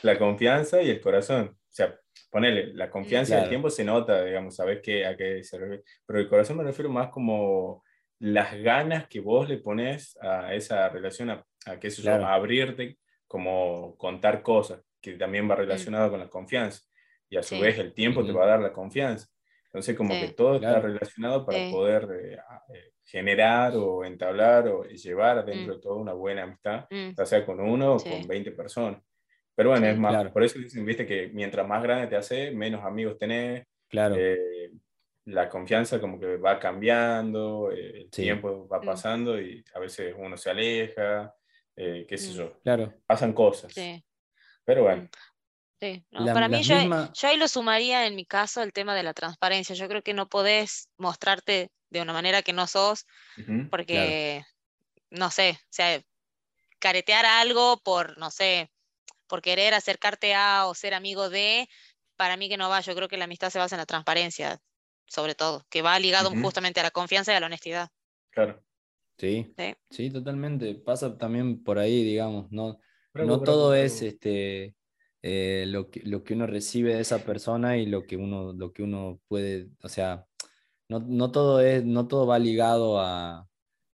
[0.03, 1.47] la confianza y el corazón.
[1.55, 1.97] O sea,
[2.31, 5.83] ponele, la confianza y el tiempo se nota, digamos, sabes qué, a qué se refiere.
[6.05, 7.83] Pero el corazón me refiero más como
[8.19, 11.45] las ganas que vos le pones a esa relación, a,
[11.81, 12.25] sé yo, Claro.
[12.25, 16.81] a abrirte, como contar cosas, que también va relacionado con la confianza.
[17.29, 17.61] Y a su Sí.
[17.61, 18.39] vez el tiempo te Ujú.
[18.39, 19.27] va a dar la confianza.
[19.71, 20.21] Entonces, como Sí.
[20.21, 20.87] que todo está Claro.
[20.87, 21.71] relacionado para Sí.
[21.71, 25.75] poder eh, a- eh, generar o entablar o llevar dentro Mm.
[25.77, 28.09] de todo una buena amistad Mm, ya sea con uno o Sí.
[28.09, 29.01] con 20 personas.
[29.55, 29.91] Pero bueno, Sí.
[29.91, 30.33] es más, Claro.
[30.33, 34.15] por eso dicen, viste, que mientras más grande te hace, menos amigos tenés, Claro.
[34.17, 34.71] eh,
[35.25, 38.23] la confianza como que va cambiando, eh, el Sí.
[38.23, 38.85] tiempo va Mm.
[38.85, 41.35] pasando y a veces uno se aleja,
[41.75, 42.37] eh, qué sé Mm.
[42.37, 42.93] yo, Claro.
[43.05, 43.71] pasan cosas.
[43.73, 44.03] sí.
[44.65, 45.07] Pero bueno,
[45.81, 48.61] Sí, no, La- para mí yo, ahí- misma- yo ahí lo sumaría en mi caso
[48.61, 49.75] el tema de la transparencia.
[49.75, 53.05] Yo creo que no podés mostrarte de una manera que no sos
[53.69, 54.43] porque,
[55.09, 56.01] no sé, o sea,
[56.79, 58.71] caretear algo por, no sé,
[59.27, 61.69] por querer acercarte a o ser amigo de,
[62.15, 62.81] para mí que no va.
[62.81, 64.59] Yo creo que la amistad se basa en la transparencia,
[65.07, 67.89] sobre todo, que va ligado justamente a la confianza y a la honestidad.
[68.31, 68.63] claro.
[69.17, 69.53] Sí.
[69.57, 69.75] Sí.
[69.89, 70.75] Sí, totalmente.
[70.75, 72.79] Pasa también por ahí, digamos, no,
[73.13, 73.83] Bravo, no bravo, todo bravo.
[73.83, 74.75] es este
[75.21, 78.71] eh, lo que, lo que uno recibe de esa persona y lo que uno, lo
[78.73, 80.25] que uno puede, o sea,
[80.89, 83.47] no, no todo es, no todo va ligado a,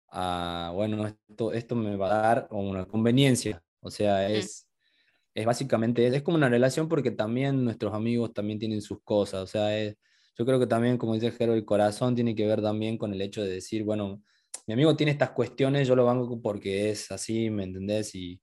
[0.09, 3.63] a, bueno, esto, esto me va a dar una conveniencia.
[3.81, 4.67] O sea, es,
[5.33, 9.43] es básicamente, es, como una relación porque también nuestros amigos también tienen sus cosas.
[9.43, 9.97] O sea, es-
[10.37, 13.21] yo creo que también, como dice Jero, el corazón tiene que ver también con el
[13.21, 14.23] hecho de decir, bueno,
[14.67, 18.15] mi amigo tiene estas cuestiones, yo lo banco porque es así, ¿me entendés?
[18.15, 18.40] Y,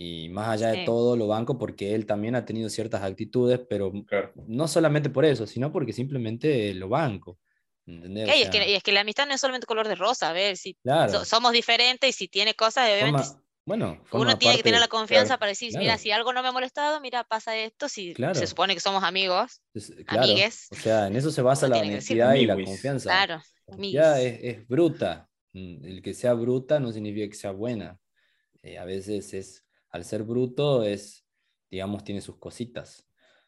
[0.00, 0.84] y más allá de Sí.
[0.84, 4.32] todo, lo banco porque él también ha tenido ciertas actitudes, pero Claro.
[4.46, 7.38] no solamente por eso, sino porque simplemente lo banco.
[7.84, 8.28] ¿Entendés?
[8.28, 9.94] O Y es, que, sea, y es que la amistad no es solamente color de
[9.96, 14.02] rosa, a ver, si claro, so- somos diferentes y si tiene cosas, obviamente forma- bueno,
[14.12, 15.82] uno tiene que tener la parte- confianza claro, para decir, claro.
[15.82, 18.34] mira, si algo no me ha molestado, mira, pasa esto, si Claro.
[18.34, 21.78] se supone que somos amigos, es- claro, amigues, o sea, en eso se basa la
[21.78, 23.10] honestidad y la confianza.
[23.10, 23.42] claro,
[23.78, 25.28] Ya es, es bruta.
[25.54, 27.98] Mm, El que sea bruta no significa que sea buena.
[28.62, 31.26] Eh, a veces es, al ser bruto, es,
[31.70, 33.06] digamos, tiene sus cositas.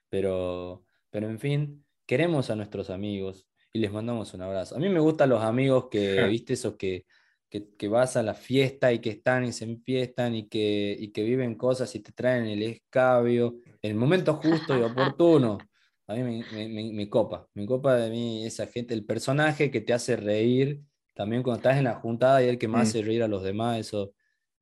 [0.08, 4.76] Pero, pero en fin, queremos a nuestros amigos y les mandamos un abrazo.
[4.76, 7.06] A mí me gustan los amigos que, viste, esos que,
[7.48, 11.12] que, que vas a la fiesta y que están y se enfiestan y que, y
[11.12, 15.68] que viven cosas y te traen el escabio en el momento justo y oportuno.
[16.06, 19.70] A mí me, me- me- me copa, me copa de mí esa gente, el personaje
[19.70, 20.82] que te hace reír,
[21.14, 22.90] también cuando estás en la juntada y el que más Mm.
[22.90, 24.12] hace reír a los demás, eso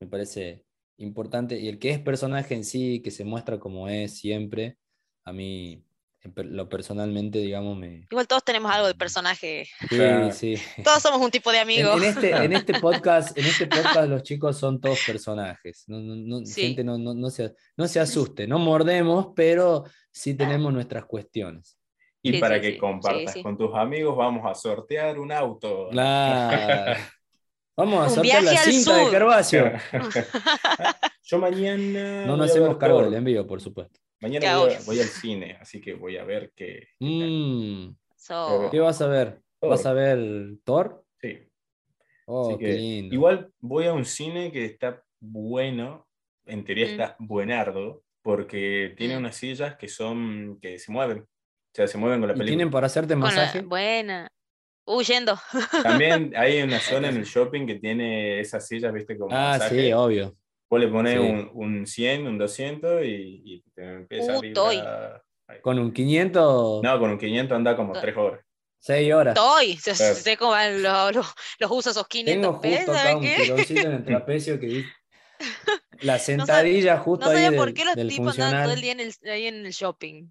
[0.01, 0.65] me parece
[0.99, 1.59] importante.
[1.59, 4.77] Y el que es personaje en sí, que se muestra como es siempre,
[5.25, 5.83] a mí,
[6.23, 8.07] en lo personalmente, digamos, me...
[8.11, 9.67] Igual todos tenemos algo de personaje,
[10.33, 10.83] Sí, sí.
[10.83, 11.97] todos somos un tipo de En, amigo.
[11.97, 15.85] en este, en este podcast, en este podcast los chicos son todos personajes.
[15.87, 16.63] No, no, no- Sí.
[16.63, 21.79] Gente, no, no, no, se, no se asuste, no mordemos, pero sí tenemos nuestras cuestiones.
[22.21, 23.43] Y Sí, para sí, que sí, sí, compartas sí.
[23.45, 25.89] con tus amigos, vamos a sortear un auto.
[25.91, 27.01] Claro.
[27.79, 29.13] Vamos a Un sortear la viaje al cinta de sur.
[29.13, 29.73] Carvacio.
[31.23, 32.27] Yo mañana.
[32.27, 34.01] No nos a hacemos cargo del envío, por supuesto.
[34.21, 34.87] Mañana voy, a- obvio.
[34.87, 36.89] voy al cine, así que voy a ver qué.
[36.99, 37.07] qué.
[37.07, 39.41] Mm, So, ¿Qué vas a ver?
[39.61, 39.71] Thor.
[39.71, 40.19] ¿Vas a ver
[40.65, 41.05] Thor?
[41.21, 41.39] Sí.
[42.27, 43.15] Oh, así qué que lindo.
[43.15, 46.07] igual voy a un cine que está bueno,
[46.47, 46.91] en teoría Mm.
[46.91, 49.19] está buenardo, porque tiene Mm.
[49.19, 51.21] unas sillas que son que se mueven.
[51.21, 51.27] O
[51.73, 52.51] sea, se mueven con la ¿Y película.
[52.57, 53.61] tienen para hacerte masaje?
[53.63, 54.29] buena.
[54.91, 55.39] Huyendo.
[55.83, 59.87] También hay una zona en el shopping que tiene esas sillas, viste, como Ah, masaje.
[59.87, 60.35] sí, obvio.
[60.71, 61.19] Vos le pones Sí.
[61.19, 64.77] un, un 100, un 200 y, y te empieza a Uh, toy.
[64.77, 65.23] vibrar.
[65.47, 65.61] Ahí.
[65.61, 68.41] Con un 500, No, con un 500 anda como To- 3 horas.
[68.81, 69.35] 6 horas.
[69.37, 70.15] Estoy, sé, Claro.
[70.15, 73.45] sé cómo van los, los, los usos esos 500 Tengo pesos, justo acá ¿sabes un
[73.45, 74.89] tironcito en el trapecio que dice.
[76.01, 78.93] La sentadilla justo No ahí sabía del, por qué los tipos andaban todo el día
[78.93, 80.29] en el, ahí en el shopping.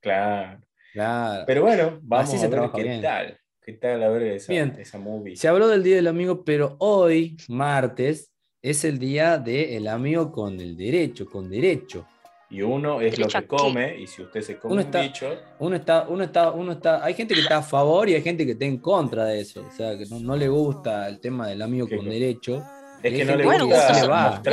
[0.00, 0.60] Claro.
[0.92, 1.44] Claro.
[1.46, 3.02] Pero bueno, vamos Así a se ver trabaja qué bien.
[3.02, 3.40] tal.
[3.70, 4.74] ¿Qué tal a ver esa, Bien.
[4.80, 5.36] esa movie?
[5.36, 10.58] Se habló del Día del Amigo, pero hoy, martes, es el día del amigo con
[10.60, 12.04] el derecho, con derecho.
[12.50, 15.28] Y uno es lo que come, y si usted se come Uno un está- bicho,
[15.60, 18.44] Uno está, uno está, uno está, hay gente que está a favor y hay gente
[18.44, 19.64] que está en contra de eso.
[19.64, 22.64] O sea, que no, no le gusta el tema del amigo ¿Qué con derecho.
[23.04, 24.08] es que no le que Bueno, gusta gustos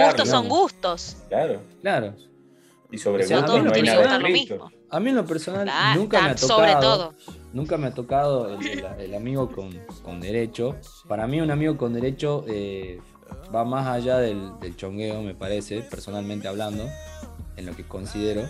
[0.06, 0.47] gustos son digamos.
[0.60, 1.17] gustos.
[1.27, 1.62] Claro.
[1.82, 2.13] Claro.
[2.91, 4.56] Y sobre O sea, a No hay tiene que nada escrito.
[4.56, 4.71] mismo.
[4.89, 6.58] A mí en lo personal nunca me ha tocado.
[6.60, 7.13] sobre todo.
[7.54, 10.76] Nunca me ha tocado el, el- el amigo con, con derecho.
[11.08, 13.02] Para mí un amigo con derecho eh,
[13.54, 16.86] va más allá del, del chongueo, me parece, personalmente hablando,
[17.58, 18.47] en lo que considero.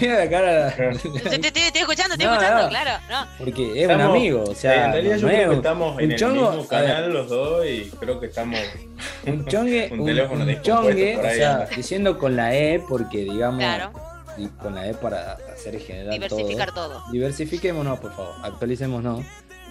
[0.00, 0.70] Mira la cara.
[0.74, 2.68] Te, te- te- estoy escuchando, estoy No, escuchando, no.
[2.68, 3.02] claro.
[3.08, 3.26] No.
[3.38, 6.12] Porque es Estamos- un amigo, o sea, en realidad yo creo que estamos un en
[6.12, 8.58] el chongo, mismo canal los dos y creo que estamos
[9.26, 13.92] un chongue, Un teléfono un chongue, o sea, diciendo con la E porque digamos, Claro.
[14.36, 16.98] y con la E para hacer general Diversificar todo.
[17.00, 17.12] todo.
[17.12, 19.24] Diversifiquémonos, por favor, actualicémonos.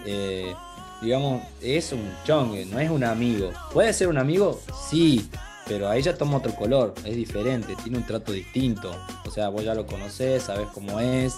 [0.05, 0.53] Eh,
[1.01, 3.51] digamos, es un chongue, no es un amigo.
[3.73, 4.59] ¿Puede ser un amigo?
[4.89, 5.29] Sí,
[5.67, 8.91] pero ahí ya toma otro color, es diferente, tiene un trato distinto.
[9.25, 11.35] O sea, vos ya lo conocés, sabés cómo es,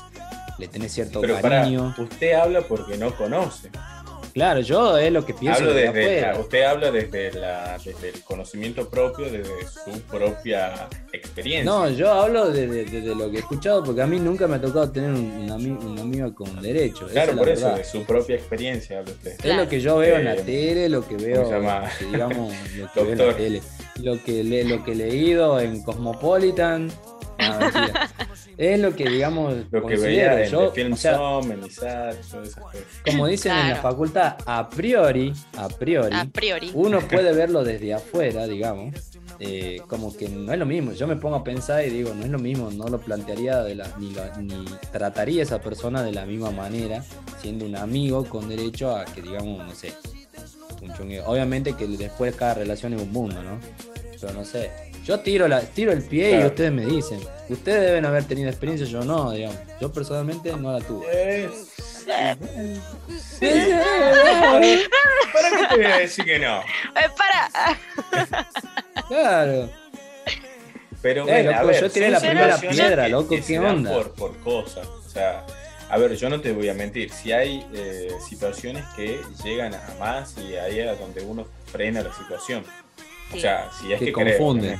[0.57, 1.93] le tenés cierto Pero para, cariño.
[1.97, 3.69] usted habla porque no conoce.
[4.33, 8.21] Claro, yo es lo que pienso Hablo desde desde, usted habla desde, la, desde el
[8.23, 11.63] conocimiento propio, desde su propia experiencia.
[11.63, 14.45] No, yo hablo de, de- de- de lo que he escuchado porque a mí nunca
[14.45, 17.07] me ha tocado tener un, un ami- un amigo con derecho.
[17.07, 17.77] claro, es por eso, verdad.
[17.77, 19.37] de su propia experiencia habla usted.
[19.41, 21.49] Es lo que yo veo en la Eh, tele, lo que veo,
[22.11, 23.61] digamos, lo que veo en la tele,
[24.01, 26.91] lo que, le, lo que he leído en Cosmopolitan.
[27.37, 28.09] Mentira.
[28.57, 32.15] es lo que digamos Lo que veía en yo, Film o sea, Som, en ISAT,
[32.15, 32.81] todas esas cosas.
[33.05, 36.71] como dicen en la facultad, a priori, a priori, A priori.
[36.73, 38.95] uno puede verlo desde afuera, digamos,
[39.39, 40.93] eh, como que no es lo mismo.
[40.93, 43.75] Yo me pongo a pensar y digo, no es lo mismo, no lo plantearía de
[43.75, 47.03] la, ni, lo- ni trataría a esa persona de la misma manera,
[47.41, 49.91] siendo un amigo con derecho a que, digamos, no sé,
[50.81, 51.25] un chongueo.
[51.27, 53.59] Obviamente que después cada relación es un mundo, ¿no?
[54.19, 54.71] Pero no sé.
[55.05, 57.19] Yo tiro, la, tiro el pie y ustedes me dicen.
[57.49, 59.57] Ustedes deben haber tenido experiencia, yo no, digamos.
[59.79, 61.49] Yo personalmente no la tuve.
[65.33, 66.59] ¿Para qué te voy a decir que no?
[66.61, 67.77] Eh, para.
[69.07, 69.69] Claro.
[71.01, 73.59] Pero Eh, bueno, a loco, ver, yo tiré la primera piedra, que- loco, que ¿qué
[73.59, 73.91] onda?
[73.93, 74.87] Por, por cosas.
[74.87, 75.45] O sea,
[75.89, 77.11] a ver, yo no te voy a mentir.
[77.11, 82.13] Si hay eh, situaciones que llegan a más y ahí es donde uno frena la
[82.13, 82.63] situación.
[83.33, 84.79] O sea, si es Que que, creo, confunden.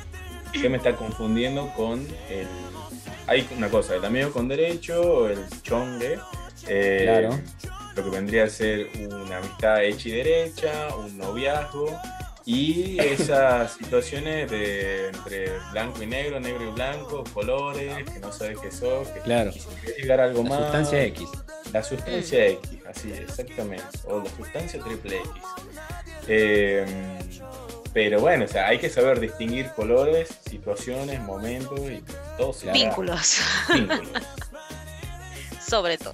[0.53, 2.47] Usted me está confundiendo con el.
[3.27, 6.19] Hay una cosa, el amigo con derecho, el chongue.
[6.67, 7.39] eh, Claro.
[7.95, 11.97] Lo que vendría a ser una amistad hecha y derecha, un noviazgo.
[12.45, 18.59] Y esas situaciones de entre blanco y negro, negro y blanco, colores, que no sabes
[18.59, 19.51] qué son, que Claro.
[19.51, 20.59] quisieras llegar a algo La más.
[20.61, 21.29] sustancia X.
[21.73, 23.83] La sustancia X, así exactamente.
[24.05, 25.29] O la sustancia triple X.
[26.27, 26.85] Eh,
[27.93, 32.03] pero bueno, o sea, hay que saber distinguir colores, situaciones, momentos y
[32.37, 32.71] todo se.
[32.71, 33.39] Vínculos.
[33.73, 34.09] Vínculos.
[35.67, 36.13] Sobre todo.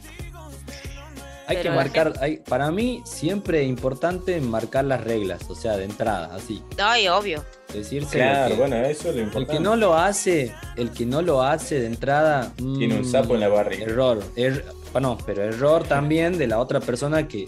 [1.58, 5.86] Hay que marcar, hay, para mí siempre es importante marcar las reglas, o sea, de
[5.86, 6.62] entrada, así.
[6.78, 7.44] Ay, obvio.
[7.74, 9.54] Decirse Claro, que- bueno, eso es lo el importante.
[9.54, 13.34] que no lo hace, el que no lo hace de entrada, Tiene un mm, sapo
[13.36, 13.86] en la barriga.
[13.86, 14.64] Error, er-
[15.00, 17.46] no, pero error también de la otra persona que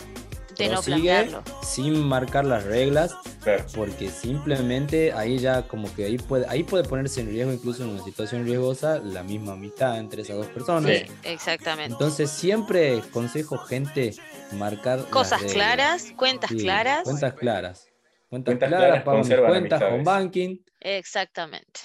[0.57, 1.43] De no prosigue plantearlo.
[1.63, 3.13] sin marcar las reglas,
[3.43, 3.65] Claro.
[3.75, 7.89] porque simplemente ahí ya como que ahí puede, ahí puede ponerse en riesgo incluso en
[7.89, 10.91] una situación riesgosa la misma amistad entre esas dos personas.
[10.91, 11.05] Sí.
[11.23, 11.91] Exactamente.
[11.93, 14.13] Entonces siempre consejo gente
[14.53, 17.03] marcar Cosas claras, cuentas Sí, claras.
[17.03, 17.87] Cuentas claras.
[18.29, 21.81] Cuentas, Cuentas claras, pagan mis cuentas con banking, Exactamente.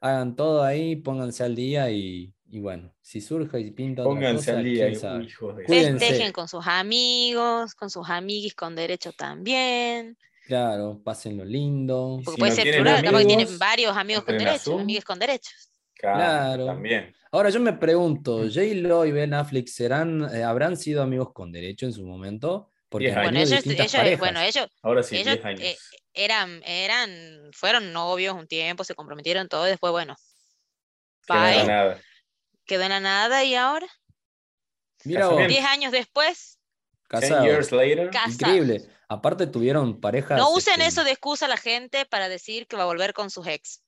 [0.00, 4.46] hagan todo ahí, pónganse al día y, y bueno, si surge y pinta otra Pónganse
[4.46, 5.24] cosa, al día, sabe.
[5.24, 5.64] hijos de.
[5.64, 6.06] Cuídense.
[6.06, 10.16] Festejen con sus amigos, con sus amiguis con derecho también.
[10.46, 12.18] Claro, pásenlo lindo.
[12.20, 14.80] Y Porque Si puede no ser plural, capaz que amigos, tienen varios amigos con derechos,
[14.80, 15.70] amigues con derechos.
[15.94, 16.66] Claro, Claro.
[16.66, 17.14] También.
[17.32, 21.86] Ahora yo me pregunto, J-Lo y Ben Affleck serán, eh, habrán sido amigos con derecho
[21.86, 23.12] en su momento, porque.
[23.12, 24.18] Bueno, ellos, ellos, parejas.
[24.18, 25.60] bueno, ellos, Ahora sí, ellos 10 años.
[25.62, 25.76] eh,
[26.14, 30.16] eran, eran, fueron novios un tiempo, se comprometieron todo, y después, bueno,
[31.28, 32.00] que no era bye, nada.
[32.70, 33.86] Quedó en la nada y ahora,
[35.04, 35.52] Mira vos, Casamiento.
[35.60, 36.58] diez años después,
[37.08, 37.44] Ten casados.
[37.44, 38.10] years later.
[38.28, 38.88] Increíble.
[39.08, 40.38] Aparte tuvieron parejas.
[40.38, 43.12] no usen este, eso de excusa a la gente para decir que va a volver
[43.12, 43.82] con sus ex.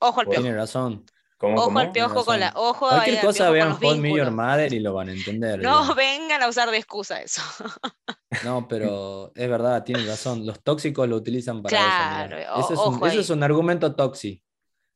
[0.00, 0.42] Ojo al piojo.
[0.42, 1.06] Tiene razón.
[1.38, 1.78] ¿Cómo, Ojo cómo?
[1.78, 2.52] al piojo con la.
[2.54, 4.32] Ojo Cualquier al cosa vean Your vínculos.
[4.32, 5.60] Mother y lo van a entender.
[5.60, 7.42] No vengan a usar de excusa eso.
[8.42, 10.44] No, pero es verdad, tiene razón.
[10.44, 12.58] Los tóxicos lo utilizan para Claro, eso.
[12.58, 14.42] Eso, es un, eso es un argumento tóxico.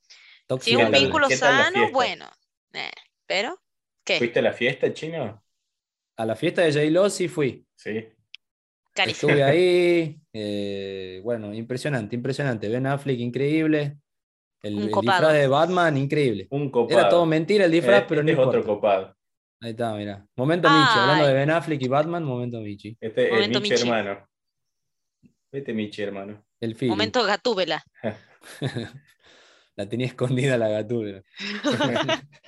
[0.09, 2.27] Si Tóxico es un vínculo ¿Qué tal la sano, bueno.
[2.73, 2.91] Eh,
[3.27, 3.61] pero,
[4.05, 4.19] ¿qué?
[4.19, 5.43] ¿Fuiste a la fiesta, chino?
[6.17, 7.65] A la fiesta de J-Lo sí fui.
[7.77, 8.07] Sí.
[8.95, 9.31] Carísimo.
[9.31, 10.21] Estuve ahí.
[10.33, 12.69] eh, bueno, impresionante, impresionante.
[12.69, 13.99] Ben Affleck, increíble.
[14.63, 15.19] El, Un el copado.
[15.29, 16.49] disfraz de Batman, increíble.
[16.51, 16.99] Un copado.
[16.99, 19.15] Era todo mentira el disfraz, Eh, pero este no es otro copado.
[19.61, 20.27] Ahí está, mira.
[20.37, 21.35] Momento Michi, hablando de.
[21.35, 22.97] Ben Affleck y Batman, momento Michi.
[23.01, 23.83] Este es Michi, Michi.
[23.83, 24.29] hermano.
[25.53, 26.45] Vete, Michi, hermano.
[26.61, 26.91] El feeling.
[26.91, 27.85] Momento gatúbela.
[29.79, 31.23] La tenía escondida la gatúbela.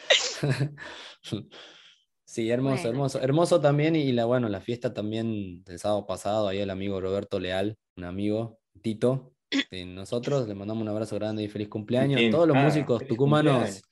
[2.25, 2.89] Sí, hermoso, Bueno.
[2.91, 3.21] hermoso.
[3.21, 7.41] Hermoso también y la, bueno, la fiesta también del sábado pasado, ahí el amigo Roberto
[7.41, 9.35] Leal, un amigo, Tito,
[9.69, 12.19] de nosotros, le mandamos un abrazo grande y feliz cumpleaños.
[12.19, 12.31] Titín.
[12.31, 13.83] Todos los Ah, músicos tucumanos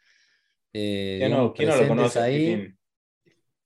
[0.73, 2.39] eh, ¿Quién no, digamos, quién no lo presentes conoce a ahí.
[2.47, 2.79] Titín?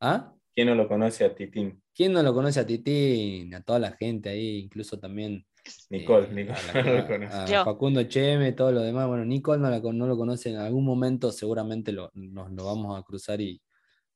[0.00, 0.34] ¿Ah?
[0.54, 1.82] ¿Quién no lo conoce a Titín?
[1.94, 3.54] ¿Quién no lo conoce a Titín?
[3.54, 5.44] A toda la gente ahí, incluso también
[5.90, 7.34] Nicole, eh, Nicole a la- no lo conoce.
[7.36, 7.64] a Yo.
[7.64, 9.06] Facundo Cheme, todo lo demás.
[9.08, 12.64] Bueno, Nicole no, la con- no lo conoce en algún momento, seguramente lo, nos lo
[12.64, 13.60] vamos a cruzar y,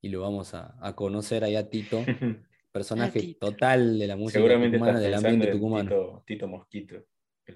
[0.00, 2.04] y lo vamos a, a conocer ahí a Tito,
[2.72, 3.46] personaje Tito.
[3.50, 5.88] total de la música Seguramente tucumana, del ambiente en tucumano.
[5.90, 6.96] Tito, Tito Mosquito.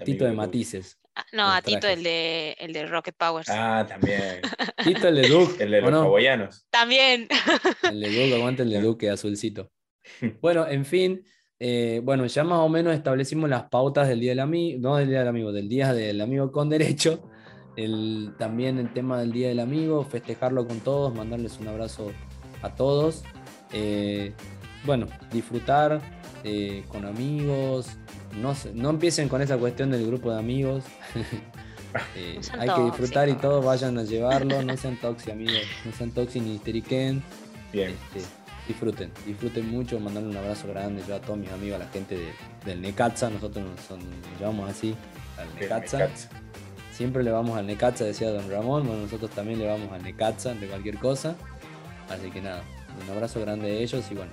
[0.04, 0.32] Tito de.
[0.32, 1.00] Matices.
[1.16, 3.48] Ah, No, a Tito, el de, el de Rocket Powers.
[3.50, 4.40] Ah, también.
[4.84, 5.64] Tito el de Duke.
[5.64, 6.00] El de ¿o los no?
[6.02, 6.64] hawaianos.
[6.70, 7.26] También.
[7.82, 9.72] El de Duke, aguante el de Duque azulcito.
[10.40, 11.24] Bueno, en fin,
[11.60, 15.08] eh, bueno, ya más o menos establecimos las pautas del Día del Amigo, no del
[15.10, 17.20] Día del Amigo, del Día del Amigo con Derecho.
[17.76, 22.10] El, también el tema del Día del Amigo, festejarlo con todos, mandarles un abrazo
[22.62, 23.22] a todos.
[23.72, 24.32] Eh,
[24.84, 26.00] bueno, disfrutar
[26.44, 27.88] eh, con amigos.
[28.40, 30.84] No, no empiecen con esa cuestión del grupo de amigos.
[32.14, 33.50] Eh, No sean hay que disfrutar y tóxicos.
[33.50, 37.20] todo, vayan a llevarlo, no sean tóxicos amigos, no sean tóxicos ni histeriquen.
[37.72, 37.90] Bien.
[38.14, 38.20] Este,
[38.68, 42.16] disfruten, disfruten mucho, mandarle un abrazo grande yo a todos mis amigos, a la gente
[42.16, 42.32] de-
[42.64, 44.94] del Necaxa, nosotros nos, son- nos llamamos así,
[45.38, 45.98] al Necaxa.
[45.98, 46.28] Necaxa.
[46.92, 50.54] Siempre le vamos al Necaxa, decía don Ramón, bueno, nosotros también le vamos al Necaxa
[50.54, 51.34] de cualquier cosa.
[52.08, 52.62] Así que nada,
[53.04, 54.32] un abrazo grande de ellos y bueno,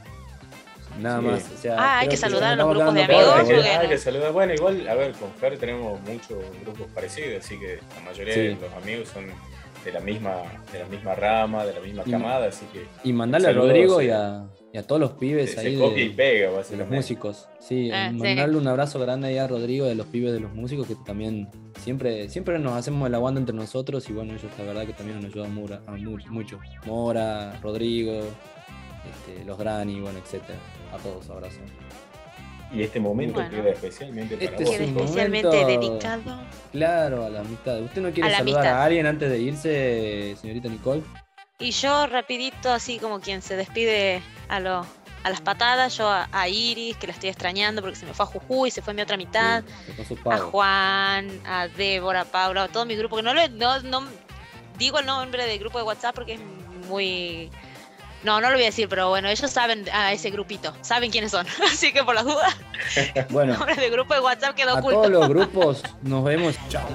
[1.00, 1.26] nada Sí.
[1.26, 1.44] más.
[1.56, 3.70] o sea, Ah, hay que saludar a los grupos de amigos, cortos, Hay que, porque
[3.70, 4.32] hay no- que saludar.
[4.34, 8.40] Bueno, igual, a ver, con Fer tenemos muchos grupos parecidos, así que la mayoría Sí.
[8.42, 9.26] de los amigos son
[9.88, 10.42] de la misma,
[10.74, 14.02] de la misma rama, de la misma Y- camada, así que Y mandarle a Rodrigo
[14.02, 16.90] y a, y a todos los pibes se, ahí se de- y pega, de los
[16.90, 17.48] músicos.
[17.60, 18.18] Sí, Ah, sí.
[18.18, 21.48] mandarle un abrazo grande ahí a Rodrigo de los pibes de los músicos que también
[21.80, 25.22] siempre, siempre nos hacemos el aguante entre nosotros y bueno, ellos la verdad que también
[25.22, 26.60] nos ayudan mura- a mu- mucho.
[26.86, 30.60] Mora, Rodrigo, este, los Grani, bueno, etcétera.
[30.94, 31.60] A todos abrazo.
[32.72, 33.50] Y este momento Bueno.
[33.50, 34.74] queda especialmente para Este vos.
[34.74, 36.40] Queda especialmente momento- dedicado.
[36.72, 37.80] Claro, a la amistad.
[37.82, 38.82] ¿Usted no quiere A saludar amistad.
[38.82, 41.02] a alguien antes de irse, señorita Nicole?
[41.60, 44.86] Y yo rapidito, así como quien se despide a, lo-
[45.24, 48.26] a las patadas, yo a, a Iris, que la estoy extrañando porque se me fue
[48.26, 49.64] a Jujuy, se fue mi otra mitad,
[50.08, 50.38] Sí, a.
[50.38, 54.04] Juan, a Débora, a Paula, a todo mi grupo, que no, le, no, no
[54.78, 56.40] digo el nombre del grupo de WhatsApp porque es
[56.90, 57.50] muy...
[58.24, 61.32] No, no lo voy a decir, pero bueno, ellos saben a ese grupito, saben quiénes
[61.32, 62.56] son, así que por las dudas,
[62.96, 64.98] el Bueno, nombre del grupo de WhatsApp quedó a oculto.
[65.02, 66.56] todos los grupos nos vemos.
[66.70, 66.88] Chao.